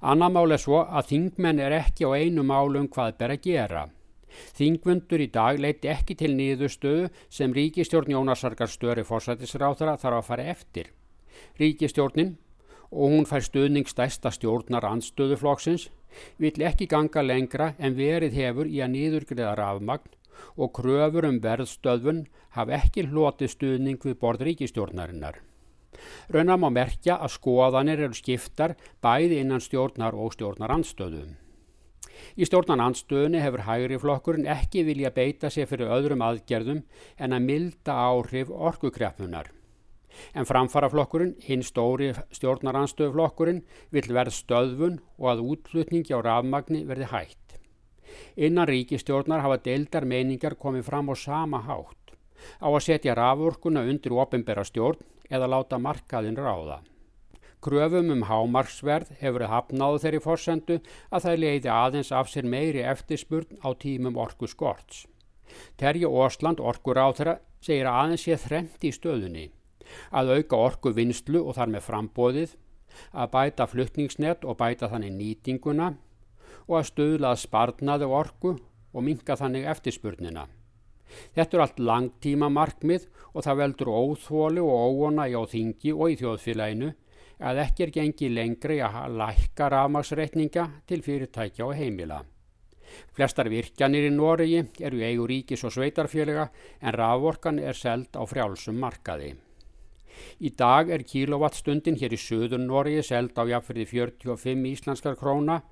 Annar 0.00 0.30
mál 0.32 0.54
er 0.54 0.62
svo 0.62 0.82
að 0.84 1.08
þingmenn 1.10 1.60
er 1.60 1.74
ekki 1.80 2.06
á 2.08 2.10
einu 2.14 2.44
málum 2.46 2.88
hvað 2.92 3.18
ber 3.18 3.34
að 3.34 3.44
gera. 3.48 3.82
Þingvundur 4.56 5.20
í 5.20 5.28
dag 5.32 5.58
leiti 5.60 5.90
ekki 5.92 6.16
til 6.16 6.32
nýðustöðu 6.36 7.10
sem 7.28 7.52
ríkistjórn 7.52 8.14
Jónasarkar 8.14 8.70
störi 8.70 9.04
fórsættisráþara 9.04 9.98
þarf 10.00 10.20
að 10.20 10.28
fara 10.28 10.46
eftir. 10.54 10.88
Ríkistjórnin 11.60 12.36
og 12.92 13.12
hún 13.12 13.28
fær 13.28 13.44
stuðning 13.44 13.88
stæsta 13.88 14.32
stjórnar 14.32 14.86
anstöðuflokksins 14.88 15.88
vill 16.42 16.66
ekki 16.68 16.88
ganga 16.90 17.22
lengra 17.22 17.72
en 17.78 17.96
verið 17.98 18.36
hefur 18.40 18.68
í 18.68 18.82
að 18.84 18.94
nýðurgriða 18.96 19.54
rafmagn 19.58 20.18
og 20.56 20.72
kröfur 20.78 21.28
um 21.28 21.38
verðstöðun 21.44 22.24
haf 22.56 22.72
ekki 22.72 23.06
hlotið 23.08 23.54
stuðning 23.54 24.02
við 24.04 24.18
borð 24.20 24.46
ríkistjórnarinnar. 24.48 25.38
Raunar 26.32 26.58
má 26.58 26.68
merkja 26.72 27.18
að 27.20 27.36
skoðanir 27.36 28.02
eru 28.08 28.16
skiptar 28.16 28.76
bæði 29.04 29.42
innan 29.44 29.62
stjórnar 29.62 30.16
og 30.16 30.34
stjórnar 30.36 30.72
anstöðu. 30.74 31.24
Í 32.36 32.46
stjórnar 32.48 32.80
anstöðunni 32.86 33.40
hefur 33.42 33.64
hægri 33.66 33.98
flokkurinn 34.00 34.48
ekki 34.50 34.84
vilja 34.88 35.12
beita 35.14 35.50
sig 35.50 35.68
fyrir 35.68 35.92
öðrum 35.92 36.24
aðgerðum 36.24 36.84
en 37.18 37.36
að 37.36 37.48
milda 37.48 37.96
áhrif 38.08 38.52
orkukreppunar. 38.52 39.50
En 40.34 40.48
framfaraflokkurinn, 40.48 41.36
hinn 41.44 41.64
stóri 41.66 42.12
stjórnaranstöðuflokkurinn, 42.36 43.62
vil 43.92 44.08
verð 44.12 44.36
stöðvun 44.36 45.00
og 45.18 45.30
að 45.32 45.44
útflutningi 45.54 46.14
á 46.16 46.20
rafmagni 46.20 46.84
verði 46.88 47.08
hægt. 47.12 47.58
Innan 48.36 48.68
ríkistjórnar 48.68 49.42
hafa 49.44 49.60
deildar 49.64 50.04
meiningar 50.08 50.56
komið 50.60 50.88
fram 50.88 51.12
á 51.12 51.14
sama 51.16 51.62
hátt 51.64 51.98
á 52.58 52.68
að 52.68 52.84
setja 52.86 53.14
rafurkuna 53.14 53.84
undir 53.88 54.14
ofinbera 54.18 54.64
stjórn 54.66 55.04
eða 55.30 55.50
láta 55.54 55.78
markaðin 55.78 56.38
ráða. 56.38 56.80
Kröfum 57.62 58.10
um 58.10 58.24
hámarksverð 58.26 59.12
hefur 59.20 59.46
hafnáðu 59.46 60.00
þeirri 60.02 60.20
forsendu 60.24 60.78
að 61.14 61.24
það 61.26 61.40
leiði 61.44 61.70
aðeins 61.70 62.10
af 62.10 62.32
sér 62.32 62.48
meiri 62.54 62.82
eftirspurn 62.92 63.62
á 63.62 63.70
tímum 63.84 64.18
orku 64.18 64.50
skorts. 64.50 65.06
Terji 65.78 66.08
Ósland 66.08 66.58
orkur 66.58 66.98
á 66.98 67.06
þeirra 67.14 67.38
segir 67.62 67.86
aðeins 67.86 68.26
ég 68.26 68.42
þremt 68.42 68.82
í 68.82 68.90
stöðunni 68.96 69.46
að 70.10 70.32
auka 70.38 70.60
orku 70.68 70.92
vinslu 70.96 71.42
og 71.42 71.56
þar 71.58 71.74
með 71.74 71.86
frambóðið, 71.88 72.56
að 73.12 73.30
bæta 73.32 73.68
fluttningsnett 73.68 74.44
og 74.44 74.58
bæta 74.60 74.90
þannig 74.92 75.14
nýtinguna 75.16 75.92
og 76.68 76.74
að 76.78 76.88
stöðla 76.90 77.32
að 77.32 77.42
sparnaði 77.44 78.08
orku 78.08 78.56
og 78.92 79.06
minka 79.06 79.36
þannig 79.40 79.68
eftirspurnina. 79.72 80.48
Þetta 81.36 81.56
er 81.56 81.62
allt 81.66 81.80
langtíma 81.80 82.48
markmið 82.52 83.06
og 83.32 83.44
það 83.44 83.58
veldur 83.62 83.92
óþóli 83.92 84.64
og 84.64 84.92
óona 84.92 85.28
í 85.28 85.36
áþingi 85.36 85.92
og 85.92 86.12
í 86.12 86.18
þjóðfélaginu 86.20 86.92
að 87.42 87.62
ekki 87.64 87.86
er 87.86 87.94
gengið 87.96 88.36
lengri 88.36 88.78
að 88.84 89.16
lækka 89.20 89.68
rafmagsreikninga 89.74 90.68
til 90.88 91.02
fyrirtækja 91.04 91.66
og 91.66 91.74
heimila. 91.76 92.22
Flestar 93.16 93.48
virkjanir 93.52 94.06
í 94.08 94.12
Noregi 94.12 94.62
eru 94.84 95.00
eigu 95.04 95.26
ríkis 95.28 95.64
og 95.66 95.72
sveitarfélaga 95.74 96.48
en 96.80 96.96
raforkan 96.96 97.60
er 97.60 97.76
seld 97.76 98.12
á 98.16 98.22
frjálsum 98.28 98.78
markaði. 98.80 99.32
Í 100.40 100.52
dag 100.58 100.90
er 100.90 101.04
kilowattstundin 101.06 101.98
hér 102.00 102.14
í 102.16 102.20
söður 102.20 102.62
Norgi 102.62 103.02
seld 103.06 103.36
á 103.38 103.42
jafnfyrði 103.48 103.88
45 103.90 104.68
íslenskar 104.72 105.18
króna 105.20 105.62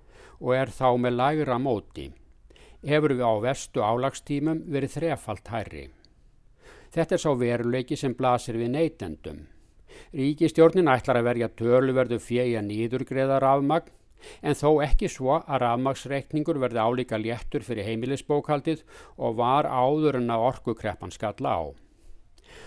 og 0.40 0.54
er 0.56 0.72
þá 0.72 0.88
með 0.96 1.16
lægra 1.20 1.58
móti. 1.60 2.10
Hefur 2.86 3.14
við 3.16 3.26
á 3.26 3.34
vestu 3.44 3.84
álagstímum 3.84 4.64
verið 4.72 4.96
þrefalt 4.96 5.50
hærri. 5.52 5.86
Þetta 6.90 7.16
er 7.16 7.22
sá 7.22 7.30
veruleiki 7.38 7.96
sem 7.96 8.14
blasir 8.18 8.56
við 8.58 8.72
neytendum. 8.74 9.44
Ríkistjórnin 10.16 10.90
ætlar 10.90 11.20
að 11.20 11.28
verja 11.28 11.48
töluverðu 11.60 12.18
að 12.18 12.66
nýðurgreða 12.66 13.38
rafmagn 13.42 13.92
en 14.42 14.56
þó 14.56 14.80
ekki 14.84 15.08
svo 15.08 15.38
að 15.40 15.60
rafmagsreikningur 15.64 16.58
verði 16.62 16.80
álíka 16.80 17.20
léttur 17.20 17.64
fyrir 17.66 17.86
heimilisbókaldið 17.88 18.82
og 19.16 19.38
var 19.40 19.68
áður 19.68 20.20
en 20.20 20.34
að 20.34 20.46
orkukreppan 20.50 21.14
skalla 21.14 21.54
á. 21.56 21.62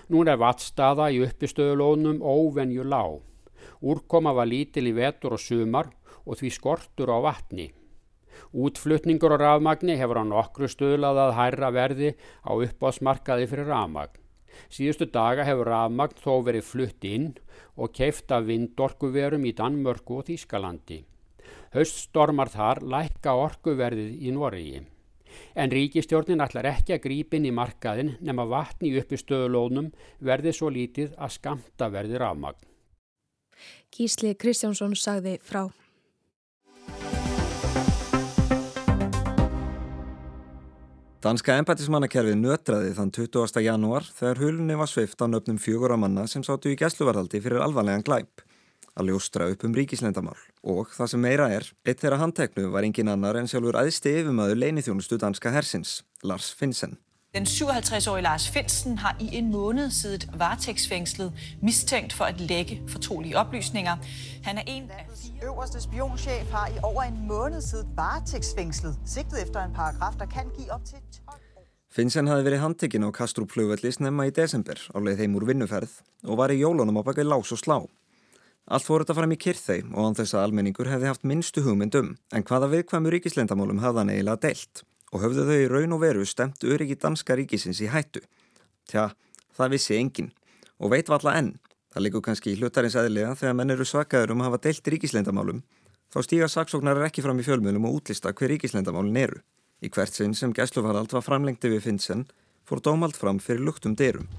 Nún 0.09 0.31
er 0.31 0.39
vattstaða 0.41 1.09
í 1.13 1.21
uppistöðulónum 1.25 2.21
óvenju 2.21 2.83
lág. 2.87 3.21
Úrkoma 3.81 4.33
var 4.35 4.47
lítil 4.47 4.89
í 4.91 4.95
vetur 4.95 5.37
og 5.37 5.43
sumar 5.43 5.89
og 6.25 6.39
því 6.39 6.51
skortur 6.57 7.11
á 7.11 7.17
vatni. 7.23 7.71
Útflutningur 8.53 9.33
á 9.33 9.37
rafmagni 9.41 9.95
hefur 9.97 10.21
á 10.21 10.25
nokkru 10.25 10.69
stöðlað 10.69 11.21
að 11.25 11.35
hærra 11.39 11.71
verði 11.73 12.11
á 12.45 12.51
uppásmarkaði 12.53 13.47
fyrir 13.49 13.69
rafmagn. 13.71 14.19
Síðustu 14.69 15.07
daga 15.09 15.45
hefur 15.47 15.71
rafmagn 15.73 16.19
þó 16.21 16.33
verið 16.45 16.67
flutt 16.69 17.07
inn 17.09 17.31
og 17.75 17.93
keift 17.97 18.31
af 18.31 18.45
vindorkuverum 18.49 19.45
í 19.49 19.55
Danmörku 19.57 20.21
og 20.21 20.27
Þýskalandi. 20.29 21.01
Höststormar 21.73 22.53
þar 22.53 22.83
lækka 22.85 23.33
orkuverðið 23.47 24.19
í 24.21 24.33
Noregi. 24.35 24.83
En 25.55 25.69
ríkistjórnin 25.69 26.41
ætlar 26.41 26.65
ekki 26.71 26.95
að 26.95 27.03
grípin 27.05 27.45
í 27.45 27.53
markaðin 27.53 28.15
nema 28.25 28.45
vatni 28.49 28.89
upp 28.97 29.13
í 29.13 29.19
stöðulónum 29.21 29.91
verði 30.19 30.53
svo 30.55 30.71
lítið 30.73 31.13
að 31.17 31.35
skamta 31.37 31.89
verði 31.93 32.21
rafmagn. 32.21 32.57
Gísli 33.93 34.33
Kristjánsson 34.33 34.95
sagði 34.97 35.37
frá. 35.45 35.67
Danska 41.23 41.55
embætismannakerfið 41.61 42.35
nötraði 42.35 42.89
þann 42.97 43.13
20. 43.15 43.61
janúar 43.63 44.03
þegar 44.17 44.41
hulunni 44.41 44.75
var 44.75 44.89
svift 44.91 45.21
á 45.23 45.25
nöfnum 45.29 45.61
fjögur 45.61 45.93
á 45.95 45.97
manna 46.01 46.25
sem 46.27 46.43
sátu 46.43 46.73
í 46.73 46.75
gæsluvarðaldi 46.81 47.39
fyrir 47.45 47.63
alvarlegan 47.63 48.03
glæp 48.03 48.43
að 48.99 49.09
ljóstra 49.09 49.47
upp 49.53 49.63
um 49.67 49.73
ríkislendamál 49.75 50.37
og 50.63 50.91
það 50.93 51.13
sem 51.13 51.23
meira 51.23 51.47
er, 51.51 51.65
eitt 51.85 52.03
þeirra 52.03 52.21
handteknu 52.21 52.69
var 52.73 52.85
engin 52.87 53.11
annar 53.13 53.39
en 53.39 53.49
sjálfur 53.49 53.79
aðsti 53.79 54.13
yfirmaður 54.21 54.61
leinithjónustu 54.61 55.17
danska 55.21 55.51
hersins, 55.53 56.03
Lars 56.23 56.53
Finsen. 56.53 56.97
Den 57.33 57.47
57-årige 57.49 58.21
Lars 58.21 58.49
Finsen 58.49 58.97
har 59.01 59.17
i 59.19 59.31
en 59.37 59.51
måned 59.51 59.89
siddet 59.91 60.29
varetægtsfængslet, 60.37 61.33
mistænkt 61.61 62.13
for 62.13 62.25
at 62.25 62.41
lægge 62.41 62.81
fortrolige 62.87 63.37
oplysninger. 63.37 63.95
Han 64.43 64.57
er 64.57 64.63
en 64.67 64.91
af 64.91 65.05
fire... 65.17 65.49
Øverste 65.49 65.81
spionchef 65.81 66.51
har 66.51 66.67
i 66.67 66.77
over 66.83 67.01
en 67.01 67.27
måned 67.27 67.61
siddet 67.61 67.87
varetægtsfængslet, 67.95 68.95
sigtet 69.05 69.41
efter 69.41 69.63
en 69.63 69.73
paragraf, 69.73 70.13
der 70.19 70.25
kan 70.25 70.45
give 70.57 70.71
op 70.71 70.85
til 70.85 70.97
12 71.27 71.39
Finsen 71.93 72.25
hafi 72.25 72.41
verið 72.41 72.61
handtekinn 72.63 73.03
á 73.05 73.13
Kastrup 73.13 73.51
flugvelli 73.53 73.91
snemma 73.93 74.25
í 74.25 74.31
desember 74.33 74.79
á 74.93 74.97
leið 74.97 75.19
heim 75.21 75.35
úr 75.37 75.43
vinnuferð 75.45 75.99
og 76.25 76.39
var 76.39 76.49
í 76.49 76.57
jólunum 76.57 76.97
á 76.97 77.05
baka 77.05 77.21
lás 77.21 77.51
og 77.53 77.61
slá. 77.61 77.77
Allt 78.71 78.85
fór 78.87 79.03
þetta 79.03 79.15
fram 79.17 79.33
í 79.35 79.37
kyrþei 79.43 79.81
og 79.91 80.05
án 80.07 80.15
þess 80.15 80.37
að 80.37 80.45
almenningur 80.47 80.87
hefði 80.87 81.09
haft 81.09 81.25
minnstu 81.27 81.65
hugmyndum 81.65 82.13
en 82.31 82.45
hvaða 82.47 82.69
viðkvæmu 82.71 83.11
ríkislendamálum 83.11 83.81
hafða 83.83 84.05
neila 84.07 84.37
deilt 84.39 84.85
og 85.11 85.25
höfðu 85.25 85.43
þau 85.49 85.57
í 85.57 85.67
raun 85.71 85.95
og 85.97 86.01
veru 86.05 86.23
stemt 86.25 86.63
öryggi 86.63 86.95
danska 87.01 87.35
ríkisins 87.35 87.81
í 87.83 87.89
hættu. 87.91 88.23
Tja, 88.87 89.09
það 89.57 89.75
vissi 89.75 89.97
engin 89.99 90.31
og 90.79 90.93
veit 90.95 91.11
valla 91.11 91.35
enn. 91.41 91.57
Það 91.91 92.05
likur 92.07 92.23
kannski 92.25 92.53
í 92.53 92.57
hlutarins 92.57 92.95
eðlega 92.97 93.35
þegar 93.37 93.59
menn 93.59 93.75
eru 93.75 93.85
svakaður 93.85 94.33
um 94.33 94.41
að 94.41 94.49
hafa 94.49 94.63
deilt 94.63 94.89
ríkislendamálum 94.95 95.59
þá 96.13 96.19
stíga 96.23 96.49
saksóknar 96.49 97.03
ekki 97.09 97.25
fram 97.25 97.41
í 97.41 97.45
fjölmjölum 97.45 97.89
og 97.89 97.99
útlista 97.99 98.31
hver 98.31 98.55
ríkislendamálin 98.55 99.19
eru. 99.25 99.43
Í 99.83 99.91
hvert 99.91 100.15
sinn 100.15 100.37
sem 100.37 100.55
gæslufarald 100.55 101.11
var 101.11 101.25
framlengti 101.25 101.71
við 101.73 101.87
Finnsen 101.89 102.27
fór 102.63 102.79
dómald 102.79 103.19
fram 103.19 103.43
fyrir 103.43 103.65
luktum 103.67 103.97
dyrum. 103.99 104.29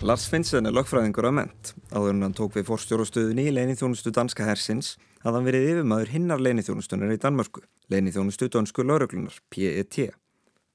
Lars 0.00 0.22
Finnsen 0.32 0.64
er 0.64 0.72
lögfræðingur 0.72 1.26
af 1.28 1.34
ment. 1.36 1.70
Áður 1.92 2.14
en 2.14 2.24
hann 2.24 2.34
tók 2.36 2.54
við 2.56 2.70
forstjórastöðunni 2.70 3.42
í 3.50 3.52
leinithjónustu 3.52 4.08
danska 4.16 4.46
hersins 4.48 4.94
að 5.20 5.36
hann 5.36 5.44
verið 5.44 5.66
yfirmaður 5.74 6.12
hinnar 6.14 6.40
leinithjónustunar 6.40 7.12
í 7.12 7.18
Danmörku, 7.20 7.60
leinithjónustu 7.92 8.48
dönsku 8.48 8.86
lauruglunar, 8.86 9.36
PET. 9.52 9.98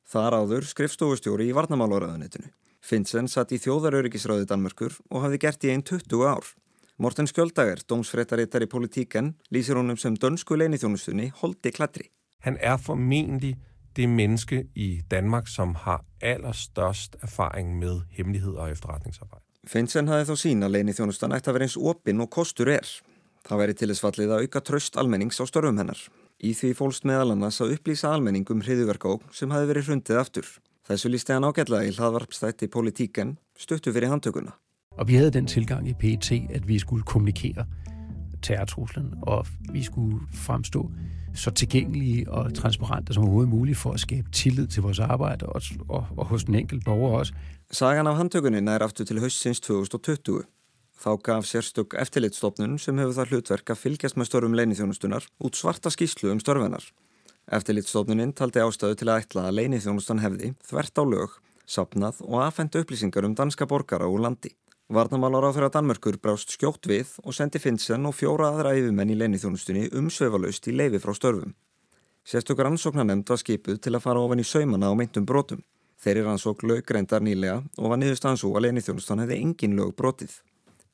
Þar 0.05 0.37
áður 0.37 0.69
skrifstofustjóri 0.69 1.49
í 1.49 1.55
Varnamálóraðunitinu. 1.57 2.51
Finnsen 2.85 3.25
satt 3.25 3.49
í 3.49 3.59
þjóðaröryggisráði 3.65 4.45
Danmörkur 4.51 4.93
og 5.09 5.25
hafði 5.25 5.41
gert 5.41 5.65
í 5.65 5.73
einn 5.73 5.81
20 5.81 6.21
ár. 6.29 6.53
Morten 7.01 7.25
Skjöldager, 7.25 7.81
dómsfréttarittar 7.89 8.61
i 8.61 8.69
politikken, 8.69 9.33
lýser 9.49 9.81
honum 9.81 9.97
som 9.97 10.13
dønsku 10.13 10.53
lænithjónustunni 10.53 11.31
holdt 11.41 11.65
i 11.65 11.73
klatri. 11.73 12.11
Han 12.45 12.61
er 12.61 12.77
formentlig 12.77 13.55
det 13.95 14.09
menneske 14.09 14.65
i 14.75 15.01
Danmark, 15.11 15.47
som 15.47 15.75
har 15.75 16.03
allerstørst 16.21 17.15
erfaring 17.21 17.79
med 17.79 18.01
hemmelighed 18.11 18.53
og 18.55 18.71
efterretningsarbejde. 18.71 19.43
Finnsen 19.67 20.09
hafði 20.11 20.29
þó 20.29 20.37
sína 20.37 20.69
leinithjónustan 20.69 21.33
ætti 21.33 21.49
að 21.49 21.57
vera 21.57 21.67
eins 21.67 21.77
opinn 21.77 22.21
og 22.21 22.29
kostur 22.33 22.69
er. 22.69 22.85
Það 23.45 23.61
væri 23.61 23.77
til 23.77 23.89
þess 23.89 24.03
fallið 24.03 24.33
að 24.35 24.45
auka 24.45 24.61
tröst 24.61 24.99
almennings 25.01 25.41
á 25.41 25.45
störfum 25.49 25.79
hennar. 25.81 26.01
Í 26.43 26.51
því 26.53 26.73
fólst 26.77 27.07
meðal 27.07 27.33
annars 27.33 27.61
að 27.63 27.77
upplýsa 27.77 28.11
almenning 28.13 28.45
um 28.51 28.61
hriðuverkók 28.61 29.25
sem 29.33 29.53
hafi 29.53 29.69
verið 29.71 29.89
hrundið 29.89 30.21
aftur. 30.21 30.51
Þessu 30.85 31.09
lísti 31.09 31.33
hann 31.33 31.47
ágætlega 31.47 31.87
í 31.89 31.95
hlaðvarpstætti 31.95 32.69
politikken 32.69 33.37
stuttu 33.57 33.93
fyrir 33.95 34.11
handtökuna. 34.11 34.53
Og 34.99 35.07
vi 35.09 35.17
havde 35.17 35.33
den 35.33 35.47
tilgang 35.49 35.87
i 35.89 35.95
PET, 35.97 36.31
at 36.53 36.67
vi 36.67 36.79
skulle 36.79 37.03
kommunikere 37.03 37.65
terrortruslen, 38.45 39.13
og 39.21 39.47
vi 39.73 39.83
skulle 39.83 40.19
fremstå 40.33 40.91
så 41.35 41.51
tilgængelige 41.51 42.31
og 42.31 42.53
transparente 42.53 43.13
som 43.13 43.23
overhovedet 43.23 43.49
muligt 43.49 43.77
for 43.77 43.91
at 43.91 43.99
skabe 43.99 44.29
tillid 44.31 44.67
til 44.67 44.83
vores 44.83 44.99
arbejde 44.99 45.45
og, 45.45 45.61
og, 45.89 46.07
og 46.17 46.25
hos 46.25 46.43
den 46.43 46.55
enkelte 46.55 46.83
borger 46.85 47.17
også. 47.19 47.33
Sagan 47.71 48.07
af 48.07 48.15
handtökunni 48.17 48.59
nær 48.59 48.77
aftur 48.77 49.05
til 49.05 49.19
höstins 49.19 49.59
2020. 49.59 50.43
Þá 50.95 51.17
gaf 51.23 51.43
sérstök 51.43 51.95
eftirlitstofnun 52.01 52.77
sem 52.79 52.97
hefur 52.97 53.15
það 53.17 53.31
hlutverk 53.31 53.71
að 53.73 53.81
fylgjast 53.81 54.17
með 54.17 54.29
störfum 54.29 54.55
leinithjónustunar 54.55 55.25
út 55.43 55.57
svarta 55.59 55.91
skýslu 55.91 56.31
um 56.31 56.39
störfennar. 56.39 56.85
Eftirlitstofnuninn 57.51 58.31
taldi 58.33 58.63
ástöðu 58.63 58.95
til 59.01 59.09
að 59.11 59.25
ætla 59.25 59.49
að 59.49 59.57
leinithjónustan 59.59 60.23
hefði, 60.23 60.53
þvert 60.63 61.01
á 61.01 61.03
lög, 61.03 61.35
sapnað 61.67 62.21
og 62.23 62.45
aðfenda 62.45 62.85
upplýsingar 62.85 63.27
um 63.27 63.35
danska 63.35 63.67
borgara 63.67 64.07
úr 64.07 64.23
landi. 64.23 64.53
Varnamálar 64.85 65.47
á 65.49 65.49
þeirra 65.49 65.71
Danmörkur 65.73 66.19
brást 66.21 66.51
skjótt 66.53 66.85
við 66.85 67.15
og 67.25 67.33
sendi 67.33 67.57
Finnsen 67.57 68.05
og 68.05 68.13
fjóra 68.13 68.51
aðra 68.51 68.75
yfirmenn 68.77 69.09
í 69.09 69.15
leinithjónustunni 69.17 69.87
umsveifalaust 69.97 70.67
í 70.69 70.75
leifi 70.77 70.99
frá 71.01 71.15
störfum. 71.17 71.55
Sérstökur 72.21 72.69
ansóknarnemnd 72.69 73.25
var 73.25 73.41
skipuð 73.41 73.79
til 73.81 73.95
að 73.97 74.03
fara 74.03 74.21
ofan 74.21 74.43
í 74.43 74.45
saumana 74.45 74.89
á 74.89 74.93
meintum 74.93 75.25
brotum. 75.25 75.63
Þeir 75.97 76.19
eru 76.21 76.29
ansók 76.35 76.61
löggreindar 76.61 77.25
nýlega 77.25 77.63
og 77.81 77.89
var 77.89 77.97
niðurstaðan 77.97 78.37
svo 78.37 78.51
að 78.53 78.67
leinithjónustan 78.67 79.23
hefði 79.25 79.39
engin 79.41 79.73
lög 79.79 79.95
brotið. 79.97 80.37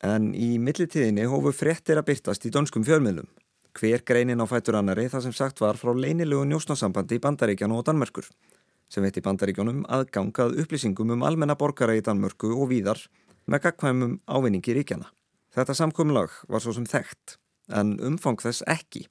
En 0.08 0.32
í 0.40 0.56
millitíðinni 0.56 1.28
hófu 1.28 1.52
fréttir 1.52 2.00
að 2.00 2.08
byrtast 2.14 2.48
í 2.48 2.54
dönskum 2.56 2.88
fjölmiðlum. 2.88 3.28
Hver 3.76 4.08
greinin 4.08 4.40
á 4.40 4.48
fætur 4.48 4.80
annari 4.80 5.10
það 5.12 5.28
sem 5.28 5.36
sagt 5.36 5.60
var 5.60 5.76
frá 5.76 5.92
leinilegu 5.92 6.48
njósnarsambandi 6.48 7.20
í 7.20 7.24
Bandaríkjanu 7.28 7.76
og 7.76 7.86
Danmörkur 7.92 8.32
sem 8.92 9.04
veitti 9.06 9.24
Bandaríkjónum 9.24 9.86
aðgangað 9.88 10.58
upplýsingum 10.64 11.14
um 11.16 11.22
almenna 11.24 11.56
borgara 11.56 11.96
í 11.96 12.04
Danmörku 12.04 12.52
og 12.52 12.68
víðar 12.74 13.00
með 13.50 13.66
gagkvæmum 13.68 14.18
ávinningi 14.28 14.76
ríkjana. 14.78 15.08
Þetta 15.52 15.76
samkumlag 15.76 16.34
var 16.48 16.64
svo 16.64 16.74
sem 16.76 16.88
þekkt, 16.88 17.38
en 17.74 17.98
umfang 18.04 18.40
þess 18.42 18.66
ekki 18.70 19.08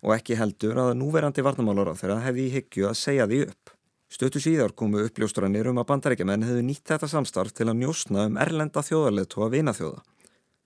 og 0.00 0.14
ekki 0.16 0.38
heldur 0.40 0.78
að 0.80 0.94
núverandi 1.00 1.44
varnamálar 1.44 1.92
á 1.92 1.94
þeirra 1.98 2.22
hefði 2.24 2.46
í 2.46 2.54
hyggju 2.54 2.88
að 2.88 2.98
segja 3.00 3.26
því 3.28 3.42
upp. 3.50 3.74
Stötu 4.10 4.40
síðar 4.42 4.72
komu 4.74 5.04
uppljóstrannir 5.06 5.68
um 5.70 5.78
að 5.78 5.88
bandarækjumenn 5.92 6.46
hefðu 6.48 6.64
nýtt 6.66 6.88
þetta 6.88 7.10
samstarf 7.12 7.54
til 7.54 7.68
að 7.68 7.78
njósna 7.82 8.24
um 8.30 8.40
erlenda 8.40 8.82
þjóðarleðtó 8.82 9.44
að 9.44 9.54
vina 9.54 9.76
þjóða, 9.76 10.00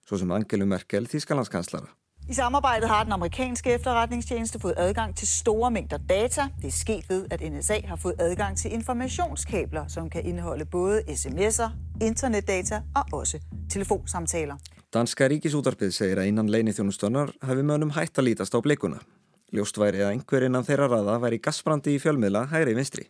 svo 0.06 0.20
sem 0.22 0.32
Angelu 0.32 0.68
Merkel, 0.70 1.04
Þískalandskanslara. 1.10 1.90
I 2.28 2.34
samarbejdet 2.34 2.88
har 2.88 3.04
den 3.04 3.12
amerikanske 3.12 3.74
efterretningstjeneste 3.74 4.58
fået 4.58 4.74
adgang 4.76 5.16
til 5.16 5.28
store 5.28 5.70
mængder 5.70 5.98
data. 6.08 6.42
Det 6.62 6.66
er 6.66 6.72
sket 6.72 7.10
ved, 7.10 7.26
at 7.30 7.52
NSA 7.52 7.80
har 7.84 7.96
fået 7.96 8.14
adgang 8.18 8.56
til 8.56 8.72
informationskabler, 8.72 9.86
som 9.88 10.10
kan 10.10 10.24
indeholde 10.26 10.64
både 10.64 11.02
sms'er, 11.08 11.70
internetdata 12.00 12.80
og 12.96 13.04
også 13.12 13.38
telefonsamtaler. 13.70 14.56
Danska 14.94 15.28
ríkisútarpið 15.28 15.90
segir 15.90 16.18
að 16.22 16.30
innan 16.30 16.48
leinithjónustönar 16.48 17.32
hafi 17.42 17.62
mönnum 17.62 17.90
hægt 17.92 18.18
að 18.18 18.24
lítast 18.28 18.54
á 18.56 18.60
blikuna. 18.62 19.02
Ljóst 19.52 19.76
væri 19.78 20.00
að 20.00 20.14
einhver 20.14 20.46
innan 20.46 20.64
þeirra 20.64 20.88
raða 20.88 21.18
væri 21.20 21.38
gasbrandi 21.44 21.96
í 21.96 22.00
fjölmiðla 22.00 22.46
hægri 22.54 22.74
vinstri. 22.74 23.04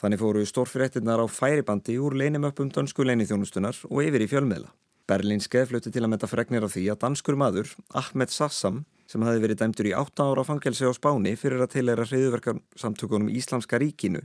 Þannig 0.00 0.20
fóru 0.20 0.44
stórfyrirtinnar 0.44 1.24
á 1.24 1.26
færibandi 1.30 1.96
úr 1.96 2.18
leinimöppum 2.18 2.68
dansku 2.74 3.08
leinithjónustunar 3.08 3.78
og 3.88 4.04
yfir 4.04 4.26
í 4.26 4.28
fjölmiðla. 4.28 4.68
Berlínske 5.08 5.62
flutti 5.64 5.88
til 5.88 6.02
að 6.04 6.10
metta 6.12 6.28
fregnir 6.28 6.66
af 6.66 6.74
því 6.74 6.82
að 6.92 6.98
danskur 7.00 7.36
maður, 7.40 7.70
Ahmed 7.96 8.28
Sassam, 8.28 8.82
sem 9.08 9.22
hafi 9.24 9.40
verið 9.40 9.62
dæmtur 9.62 9.88
í 9.88 9.94
8 9.96 10.26
ára 10.26 10.44
fangelsi 10.44 10.84
á 10.84 10.92
Spáni 10.92 11.32
fyrir 11.40 11.64
að 11.64 11.78
tilera 11.78 12.04
hriðuverkarsamtökunum 12.04 13.30
Íslamska 13.32 13.80
ríkinu, 13.80 14.20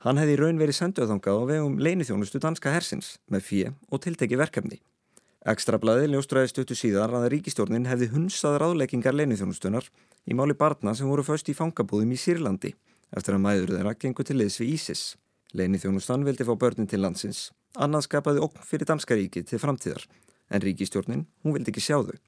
hann 0.00 0.16
hefði 0.16 0.38
raun 0.40 0.62
verið 0.62 0.78
senduðangað 0.78 1.44
á 1.44 1.44
vegum 1.52 1.76
leinithjónustu 1.76 2.40
danska 2.40 2.72
hersins 2.72 3.18
með 3.28 3.44
fjö 3.50 3.74
og 3.92 4.02
tilteki 4.06 4.40
verkefni. 4.40 4.80
Ekstra 5.44 5.76
blaði 5.82 6.08
ljóstraði 6.08 6.54
stuttu 6.54 6.78
síðar 6.78 7.12
að 7.18 7.28
ríkistjórnin 7.34 7.88
hefði 7.90 8.12
hunsað 8.14 8.60
ráðleikingar 8.62 9.16
leinithjónustunar 9.18 9.88
í 10.24 10.36
máli 10.38 10.56
barna 10.56 10.94
sem 10.96 11.10
voru 11.10 11.24
föst 11.26 11.50
í 11.52 11.58
fangabúðum 11.58 12.14
í 12.14 12.20
Sýrlandi 12.24 12.72
eftir 13.12 13.36
að 13.36 13.44
mæður 13.44 13.74
þeirra 13.76 13.98
gengur 13.98 14.24
til 14.24 14.38
liðs 14.40 14.60
við 14.62 14.76
Ísis. 14.76 15.02
Leinithjónustan 15.52 16.24
vildi 16.24 16.46
fá 16.48 16.54
börnin 16.56 16.88
til 16.88 17.02
landsins, 17.02 17.50
annað 17.78 18.06
skapaði 18.08 18.42
okn 18.44 18.66
fyrir 18.66 18.88
Danskaríki 18.88 19.44
til 19.48 19.60
framtíðar 19.62 20.04
en 20.52 20.62
ríkistjórnin, 20.62 21.24
hún 21.42 21.56
vildi 21.56 21.72
ekki 21.72 21.84
sjá 21.84 21.98
þau. 22.02 22.18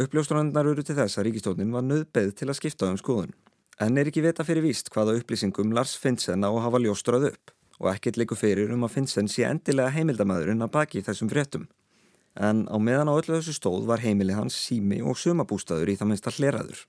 Uppljóstrandar 0.00 0.68
eru 0.70 0.82
til 0.86 0.96
þess 0.98 1.18
að 1.18 1.28
ríkistjórnin 1.28 1.72
var 1.74 1.86
nöðbeð 1.86 2.34
til 2.38 2.48
að 2.48 2.58
skipta 2.58 2.90
um 2.90 2.98
skoðun. 2.98 3.32
En 3.80 3.96
er 3.98 4.10
ekki 4.10 4.22
vita 4.24 4.44
fyrir 4.46 4.64
víst 4.66 4.90
hvaða 4.92 5.16
upplýsingum 5.18 5.72
Lars 5.74 5.96
Finnsen 5.98 6.44
á 6.46 6.50
að 6.50 6.62
hafa 6.66 6.82
ljóstrað 6.82 7.30
upp 7.30 7.54
og 7.80 7.88
ekkert 7.94 8.18
leiku 8.20 8.36
fyrir 8.36 8.72
um 8.74 8.84
að 8.84 8.96
Finnsen 8.98 9.28
sé 9.30 9.46
endilega 9.48 9.92
heimildamæðurinn 9.94 10.66
að 10.66 10.72
baki 10.74 11.02
þessum 11.06 11.30
fréttum. 11.32 11.66
En 12.36 12.66
á 12.68 12.76
meðan 12.78 13.08
á 13.10 13.16
öllu 13.16 13.38
þessu 13.38 13.56
stóð 13.56 13.88
var 13.88 14.02
heimili 14.04 14.36
hans 14.36 14.54
sími 14.54 15.00
og 15.02 15.18
sumabústaður 15.18 15.90
í 15.90 15.96
það 15.98 16.10
minnst 16.12 16.28
að 16.28 16.38
hleraður. 16.38 16.82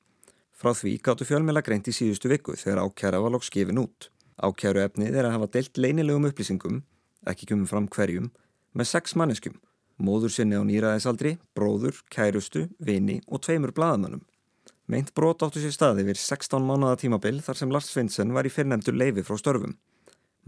Frá 0.51 0.75
því 0.77 0.97
gáttu 1.01 1.25
fjölmjöla 1.25 1.63
greint 1.65 1.87
í 1.89 1.95
síðustu 1.95 2.29
viku 2.29 2.57
þegar 2.59 2.83
ákjæra 2.83 3.23
var 3.23 3.33
lóks 3.33 3.49
skifin 3.49 3.81
út. 3.81 4.11
Ákjæru 4.37 4.83
efnið 4.83 5.15
er 5.15 5.29
að 5.29 5.37
hafa 5.37 5.49
deilt 5.55 5.79
leinilegum 5.79 6.27
upplýsingum, 6.29 6.83
ekki 7.27 7.49
kemum 7.49 7.67
fram 7.69 7.89
hverjum, 7.91 8.31
með 8.73 8.89
sex 8.95 9.15
manneskum 9.19 9.59
móður 10.01 10.33
sinni 10.33 10.57
á 10.57 10.63
nýraðisaldri, 10.65 11.37
bróður, 11.55 12.01
kærustu, 12.11 12.67
vini 12.79 13.21
og 13.27 13.43
tveimur 13.45 13.73
bladamönnum. 13.75 14.23
Meint 14.91 15.13
brot 15.15 15.43
áttu 15.45 15.61
sér 15.63 15.73
staði 15.75 16.05
við 16.09 16.19
16 16.19 16.65
mánuða 16.67 16.97
tímabil 16.99 17.39
þar 17.45 17.59
sem 17.59 17.71
Lars 17.71 17.91
Finsen 17.93 18.33
var 18.35 18.47
í 18.47 18.51
fyrrnemdur 18.51 18.97
leifi 18.97 19.23
frá 19.23 19.37
störfum. 19.39 19.77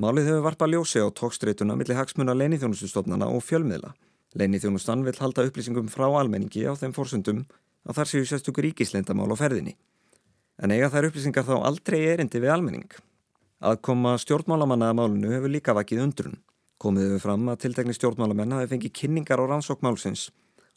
Málið 0.01 0.31
hefur 0.31 0.47
varpa 0.47 0.67
ljósi 0.67 0.99
á 0.99 1.07
tókstreituna 1.13 1.77
millir 1.77 1.99
hagsmuna 1.99 2.35
leinithjónustustofnana 2.35 3.29
og 3.29 3.45
fjölmiðla. 3.45 3.93
Leinithjónustan 4.33 5.05
vil 5.05 5.15
halda 5.21 5.45
upplýsingum 5.47 5.91
frá 5.93 6.07
almenningi 6.09 6.65
á 6.65 6.73
þeim 6.73 6.95
fórsöndum 6.97 7.43
að 7.85 7.99
þar 7.99 8.09
séu 8.09 8.25
sérstökur 8.27 8.65
ríkislendamál 8.67 9.29
á 9.29 9.37
ferðinni. 9.37 9.77
En 10.57 10.73
eiga 10.73 10.89
þær 10.89 11.11
upplýsingar 11.11 11.45
þá 11.45 11.59
aldrei 11.61 12.01
erindi 12.09 12.41
við 12.41 12.55
almenning. 12.55 12.89
Að 13.63 13.79
koma 13.85 14.17
stjórnmálamanna 14.19 14.89
að 14.91 14.97
málunu 14.99 15.31
hefur 15.31 15.53
líka 15.53 15.77
vakið 15.77 16.03
undrun. 16.07 16.41
Komið 16.83 17.13
við 17.13 17.21
fram 17.23 17.45
að 17.47 17.61
tiltekni 17.63 17.93
stjórnmálamenn 17.95 18.57
hafi 18.57 18.67
fengið 18.73 18.91
kynningar 18.99 19.39
á 19.39 19.47
rannsókmálsins 19.47 20.25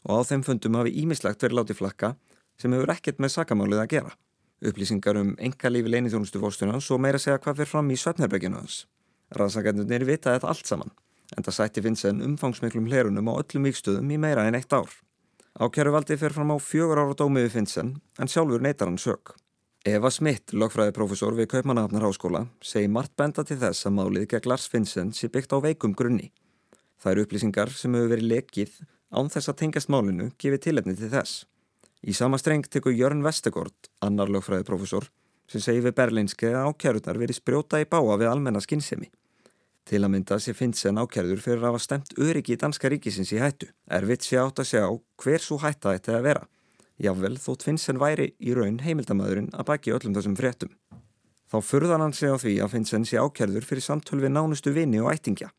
og 0.07 0.21
á 0.23 0.27
þeim 0.29 0.43
fundum 0.47 0.77
hafi 0.79 0.93
ímislegt 1.01 1.41
verið 1.43 1.59
látið 1.59 1.79
flakka 1.81 2.13
sem 2.61 2.71
hefur 2.71 2.93
ekkert 2.93 3.19
með 3.19 3.33
sakamálið 3.33 3.81
að 3.81 3.89
gera. 3.91 4.13
Upplýsingar 4.63 5.19
um 5.19 5.33
enga 5.35 5.71
lífi 5.73 5.91
leinithjónustu 5.91 6.39
fórstunans 6.39 6.87
og 6.95 7.01
meira 7.03 7.19
segja 7.19 7.41
hvað 7.43 7.59
fyrir 7.59 7.71
fram 7.73 7.91
í 7.91 7.97
Svefnherberginu 7.99 8.61
hans. 8.61 8.77
Rannsakendunir 9.35 10.07
vitaði 10.07 10.39
þetta 10.39 10.53
allt 10.53 10.71
saman 10.71 10.95
en 11.35 11.43
það 11.43 11.57
sætti 11.57 11.83
Vincent 11.83 12.23
umfangsmiklum 12.23 12.87
hlerunum 12.87 13.27
á 13.27 13.33
öllum 13.41 13.67
vikstöðum 13.67 14.15
í 14.15 14.21
meira 14.21 14.47
en 14.47 14.55
eitt 14.55 14.71
ár. 14.71 14.87
Ákjæruvaldi 15.59 16.15
fyrir 16.15 16.37
fram 16.37 16.55
á 16.55 16.57
fjögur 16.63 17.03
ára 17.03 17.17
dómið 17.19 17.49
við 17.49 17.59
Vincent 17.59 17.99
en 18.15 18.31
sjálfur 18.31 18.63
neytar 18.63 18.87
hann 18.87 19.01
sög. 19.01 19.35
Eva 19.87 20.09
Smith, 20.11 20.51
lögfræðiprofessor 20.51 21.35
við 21.37 21.45
Kaupmannahafnar 21.53 22.03
Háskóla, 22.03 22.41
segi 22.59 22.89
margt 22.91 23.13
benda 23.15 23.45
til 23.47 23.55
þess 23.61 23.87
að 23.87 23.93
málið 23.95 24.25
gegn 24.33 24.49
Lars 24.51 24.65
Vincent 24.67 25.15
sé 25.15 25.29
byggt 25.31 25.53
á 25.55 25.63
veikum 25.63 25.93
grunni. 25.95 26.33
Það 26.99 27.13
eru 27.13 27.23
upplýsingar 27.23 27.71
sem 27.71 27.95
hefur 27.95 28.11
verið 28.11 28.27
lekið 28.33 28.73
án 29.15 29.31
þess 29.31 29.47
að 29.47 29.57
tengast 29.61 29.91
málinu 29.93 30.27
gefið 30.43 30.63
tilefni 30.65 30.95
til 30.97 31.11
þess. 31.13 31.45
Í 32.03 32.17
sama 32.17 32.35
streng 32.41 32.67
tekur 32.67 32.97
Jörn 32.97 33.23
Vestegård, 33.23 33.87
annar 34.03 34.33
lögfræðiprofessor, 34.33 35.07
sem 35.47 35.63
segi 35.63 35.85
við 35.85 35.95
berlinski 36.01 36.51
að 36.51 36.67
ákjærunar 36.73 37.21
verið 37.23 37.39
sprjóta 37.39 37.79
í 37.79 37.87
báa 37.87 38.19
við 38.19 38.31
almenna 38.33 38.59
skinnsemi. 38.59 39.07
Til 39.87 40.03
að 40.03 40.13
mynda 40.17 40.41
sé 40.43 40.51
Vincent 40.57 40.99
ákjæruður 40.99 41.45
fyrir 41.45 41.63
að 41.63 41.69
hafa 41.69 41.85
stemt 41.85 42.11
öryggi 42.19 42.57
í 42.57 42.59
danska 42.59 42.91
ríkisins 42.91 43.31
í 43.31 43.39
hættu. 43.39 43.71
Erfitt 43.87 44.27
sé 44.27 44.35
átt 44.41 44.59
að 44.59 44.71
sjá 44.73 44.83
hver 45.23 45.47
svo 45.47 45.61
hætta 45.63 45.95
þetta 45.95 46.19
að 46.19 46.27
vera. 46.27 46.47
Jável 46.97 47.37
þótt 47.37 47.65
Finnsen 47.67 47.99
væri 48.01 48.31
í 48.41 48.55
raun 48.57 48.79
heimildamæðurinn 48.81 49.51
að 49.53 49.67
baki 49.69 49.93
öllum 49.93 50.15
þessum 50.17 50.37
fréttum. 50.39 50.73
Þá 51.47 51.57
furðan 51.63 52.03
hann 52.03 52.15
sig 52.17 52.33
á 52.33 52.37
því 52.41 52.57
að 52.63 52.73
Finnsen 52.73 53.05
sé 53.05 53.21
ákjærður 53.21 53.67
fyrir 53.67 53.85
samtölvi 53.85 54.31
nánustu 54.33 54.73
vini 54.73 54.99
og 54.99 55.11
ættingja. 55.13 55.51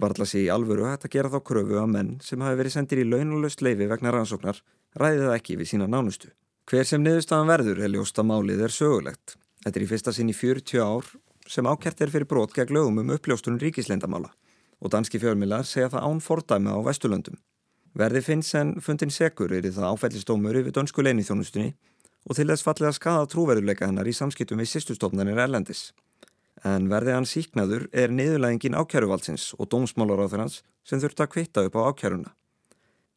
Varðla 0.00 0.26
sé 0.28 0.44
í 0.44 0.50
alvöru 0.52 0.86
hægt 0.86 1.08
að 1.08 1.14
gera 1.16 1.32
þá 1.32 1.38
kröfu 1.48 1.78
að 1.80 1.90
menn 1.92 2.14
sem 2.24 2.40
hafi 2.44 2.60
verið 2.60 2.76
sendir 2.76 3.02
í 3.02 3.08
launulust 3.08 3.64
leifi 3.64 3.88
vegna 3.90 4.12
rannsóknar 4.14 4.62
ræði 4.96 5.24
það 5.24 5.36
ekki 5.36 5.58
við 5.60 5.70
sína 5.72 5.88
nánustu. 5.90 6.30
Hver 6.70 6.88
sem 6.88 7.02
niðurstaðan 7.02 7.50
verður 7.50 7.82
er 7.82 7.92
ljósta 7.92 8.24
málið 8.26 8.64
er 8.66 8.74
sögulegt. 8.74 9.36
Þetta 9.64 9.78
er 9.80 9.84
í 9.84 9.90
fyrsta 9.90 10.14
sinn 10.14 10.30
í 10.30 10.36
40 10.36 10.82
ár 10.84 11.10
sem 11.50 11.66
ákjært 11.66 12.00
er 12.04 12.12
fyrir 12.12 12.28
brot 12.30 12.54
gegn 12.54 12.74
lögum 12.76 13.02
um 13.02 13.12
uppljóstunum 13.16 13.60
ríkislendamála 13.62 14.32
og 14.80 14.92
danski 14.92 15.20
fjölmilar 15.22 15.64
segja 15.66 15.90
það 15.92 16.08
án 16.08 16.22
fordæmi 16.22 16.72
á 16.72 16.78
Vesturlöndum. 16.84 17.38
Verði 17.96 18.20
Finnsen 18.20 18.74
fundin 18.84 19.12
segur 19.12 19.54
er 19.56 19.64
það 19.72 19.94
áfællistómur 19.94 20.58
yfir 20.60 20.74
dönsku 20.76 21.00
leinithjónustunni 21.00 21.70
og 22.28 22.36
til 22.36 22.44
þess 22.50 22.64
fallið 22.66 22.90
að 22.90 22.96
skada 22.98 23.28
trúveruleika 23.32 23.88
hennar 23.88 24.08
í 24.10 24.12
samskiptum 24.16 24.60
við 24.60 24.68
sýstustofnarnir 24.74 25.40
erlendis. 25.40 25.94
En 26.66 26.90
verði 26.92 27.14
hann 27.16 27.28
síknaður 27.28 27.86
er 27.96 28.12
niðurlægingin 28.12 28.76
ákjæruvaldsins 28.76 29.54
og 29.56 29.70
dómsmálar 29.72 30.24
á 30.24 30.28
þeirrans 30.28 30.60
sem 30.84 31.00
þurft 31.00 31.22
að 31.24 31.32
kvitta 31.36 31.64
upp 31.68 31.78
á 31.80 31.88
ákjæruna. 31.88 32.34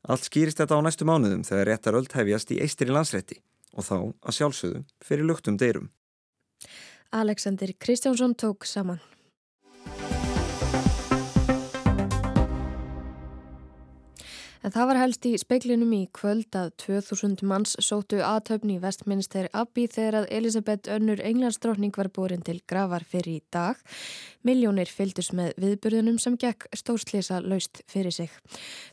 Allt 0.08 0.30
skýrist 0.30 0.62
þetta 0.62 0.80
á 0.80 0.86
næstu 0.86 1.08
mánuðum 1.08 1.44
þegar 1.48 1.72
réttar 1.74 2.00
öll 2.00 2.08
hefjast 2.14 2.56
í 2.56 2.62
eistir 2.64 2.88
í 2.88 2.96
landsrétti 2.96 3.42
og 3.76 3.84
þá 3.84 3.98
að 4.00 4.38
sjálfsögðu 4.40 4.84
fyrir 5.04 5.28
luktum 5.28 5.60
deyrum. 5.60 5.92
Alexander 7.12 7.74
Kristjánsson 7.76 8.36
tók 8.36 8.64
saman. 8.64 9.04
En 14.60 14.74
það 14.76 14.88
var 14.90 14.98
helst 15.00 15.24
í 15.24 15.30
speiklinum 15.40 15.92
í 15.96 16.02
kvöld 16.12 16.56
að 16.60 16.74
2000 16.84 17.46
manns 17.48 17.78
sóttu 17.80 18.18
aðtöfni 18.20 18.76
í 18.76 18.82
Westminster 18.84 19.48
Abbey 19.56 19.88
þegar 19.88 20.18
að 20.20 20.28
Elisabeth 20.36 20.92
önnur 20.92 21.22
englandsdrótning 21.24 21.96
var 21.96 22.10
borin 22.12 22.44
til 22.44 22.58
gravar 22.68 23.06
fyrir 23.08 23.38
í 23.38 23.44
dag. 23.56 23.80
Miljónir 24.44 24.92
fyldus 24.92 25.32
með 25.36 25.56
viðburðunum 25.64 26.20
sem 26.20 26.36
gekk 26.40 26.68
stórslisa 26.76 27.40
laust 27.40 27.80
fyrir 27.88 28.12
sig. 28.12 28.36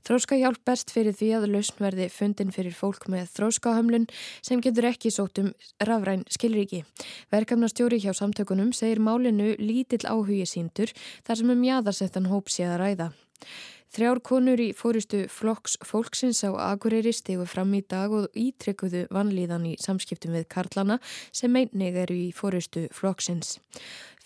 Þróska 0.06 0.38
hjálp 0.38 0.62
best 0.70 0.94
fyrir 0.94 1.18
því 1.18 1.32
að 1.40 1.50
lausn 1.56 1.82
verði 1.82 2.10
fundin 2.14 2.54
fyrir 2.54 2.74
fólk 2.74 3.10
með 3.10 3.26
þróskahömlun 3.34 4.06
sem 4.46 4.62
getur 4.62 4.86
ekki 4.92 5.10
sótum 5.10 5.50
rafræn 5.82 6.22
skilriki. 6.30 6.84
Verkefnastjóri 7.34 7.98
hjá 8.06 8.12
samtökunum 8.14 8.70
segir 8.70 9.02
málinu 9.02 9.56
lítill 9.58 10.06
áhugi 10.06 10.44
síndur 10.46 10.94
þar 11.26 11.42
sem 11.42 11.56
um 11.58 11.70
jáðarsettan 11.74 12.30
hóp 12.30 12.54
sé 12.54 12.70
að 12.70 12.84
ræða. 12.84 13.14
Þrjár 13.94 14.20
konur 14.26 14.60
í 14.60 14.72
fóristu 14.76 15.22
flokks 15.30 15.76
fólksins 15.86 16.42
á 16.42 16.50
Akureyri 16.72 17.12
stegu 17.14 17.46
fram 17.48 17.70
í 17.78 17.84
dag 17.86 18.12
og 18.12 18.26
ítrykkuðu 18.36 19.06
vanlíðan 19.14 19.68
í 19.70 19.76
samskiptum 19.80 20.34
við 20.36 20.48
Karlana 20.52 20.98
sem 21.30 21.54
einnig 21.54 21.96
eru 22.02 22.16
í 22.26 22.32
fóristu 22.34 22.88
flokksins. 22.92 23.56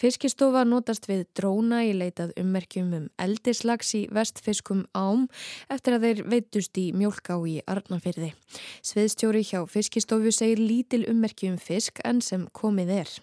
Fiskistofa 0.01 0.63
notast 0.65 1.05
við 1.11 1.27
dróna 1.37 1.83
í 1.85 1.91
leitað 1.93 2.31
ummerkjum 2.41 2.95
um 2.97 3.09
eldislags 3.21 3.91
í 3.99 4.07
vestfiskum 4.17 4.87
ám 4.97 5.27
eftir 5.69 5.99
að 5.99 6.07
þeir 6.07 6.23
veitust 6.33 6.81
í 6.81 6.87
mjölká 6.97 7.37
í 7.45 7.59
Arnafyrði. 7.69 8.31
Sviðstjóri 8.81 9.45
hjá 9.45 9.67
Fiskistofu 9.69 10.33
segir 10.33 10.63
lítil 10.65 11.05
ummerkjum 11.11 11.61
fisk 11.61 12.01
en 12.09 12.25
sem 12.25 12.49
komið 12.57 12.95
er 13.03 13.19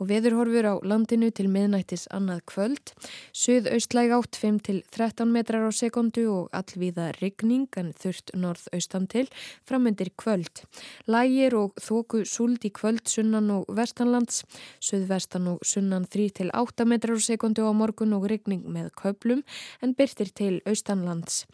og 0.00 0.08
veðurhorfur 0.10 0.66
á 0.66 0.74
landinu 0.82 1.30
til 1.30 1.46
miðnættis 1.52 2.08
annað 2.14 2.40
kvöld. 2.50 2.92
Suðaustlæg 3.36 4.14
átt 4.16 4.38
5 4.40 4.58
til 4.66 4.80
13 4.90 5.30
metrar 5.30 5.66
á 5.68 5.70
sekundu 5.70 6.24
og 6.32 6.48
allvíða 6.56 7.12
rigning 7.20 7.68
en 7.78 7.92
þurft 7.94 8.34
norðaustan 8.34 9.06
til 9.10 9.28
framundir 9.68 10.10
kvöld. 10.18 10.64
Lægir 11.06 11.54
og 11.58 11.78
þóku 11.78 12.24
súld 12.26 12.66
í 12.66 12.72
kvöld 12.74 13.06
sunnan 13.06 13.52
og 13.54 13.70
vestanlands, 13.70 14.42
suðvestan 14.82 15.52
og 15.54 15.62
sunnan 15.62 16.03
3 16.10 16.28
til 16.38 16.52
8 16.54 16.86
metrar 16.88 17.16
á 17.16 17.22
sekundu 17.22 17.64
á 17.66 17.72
morgun 17.72 18.14
og 18.16 18.28
rigning 18.30 18.62
með 18.68 18.92
köplum 19.00 19.42
en 19.82 19.94
byrtir 19.94 20.30
til 20.34 20.60
austanlands. 20.66 21.44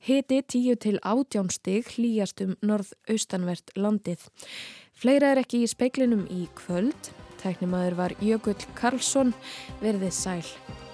Hiti 0.00 0.42
10 0.42 0.76
til 0.82 1.00
18 1.02 1.50
stig 1.54 1.88
hlýjast 1.94 2.42
um 2.44 2.56
norðaustanvert 2.60 3.74
landið. 3.76 4.28
Fleira 4.92 5.32
er 5.32 5.44
ekki 5.44 5.64
í 5.64 5.70
speiklinum 5.70 6.26
í 6.28 6.46
kvöld. 6.58 7.12
Tæknimaður 7.40 7.96
var 7.96 8.14
Jökull 8.20 8.68
Karlsson, 8.76 9.32
verðið 9.80 10.12
sæl. 10.12 10.89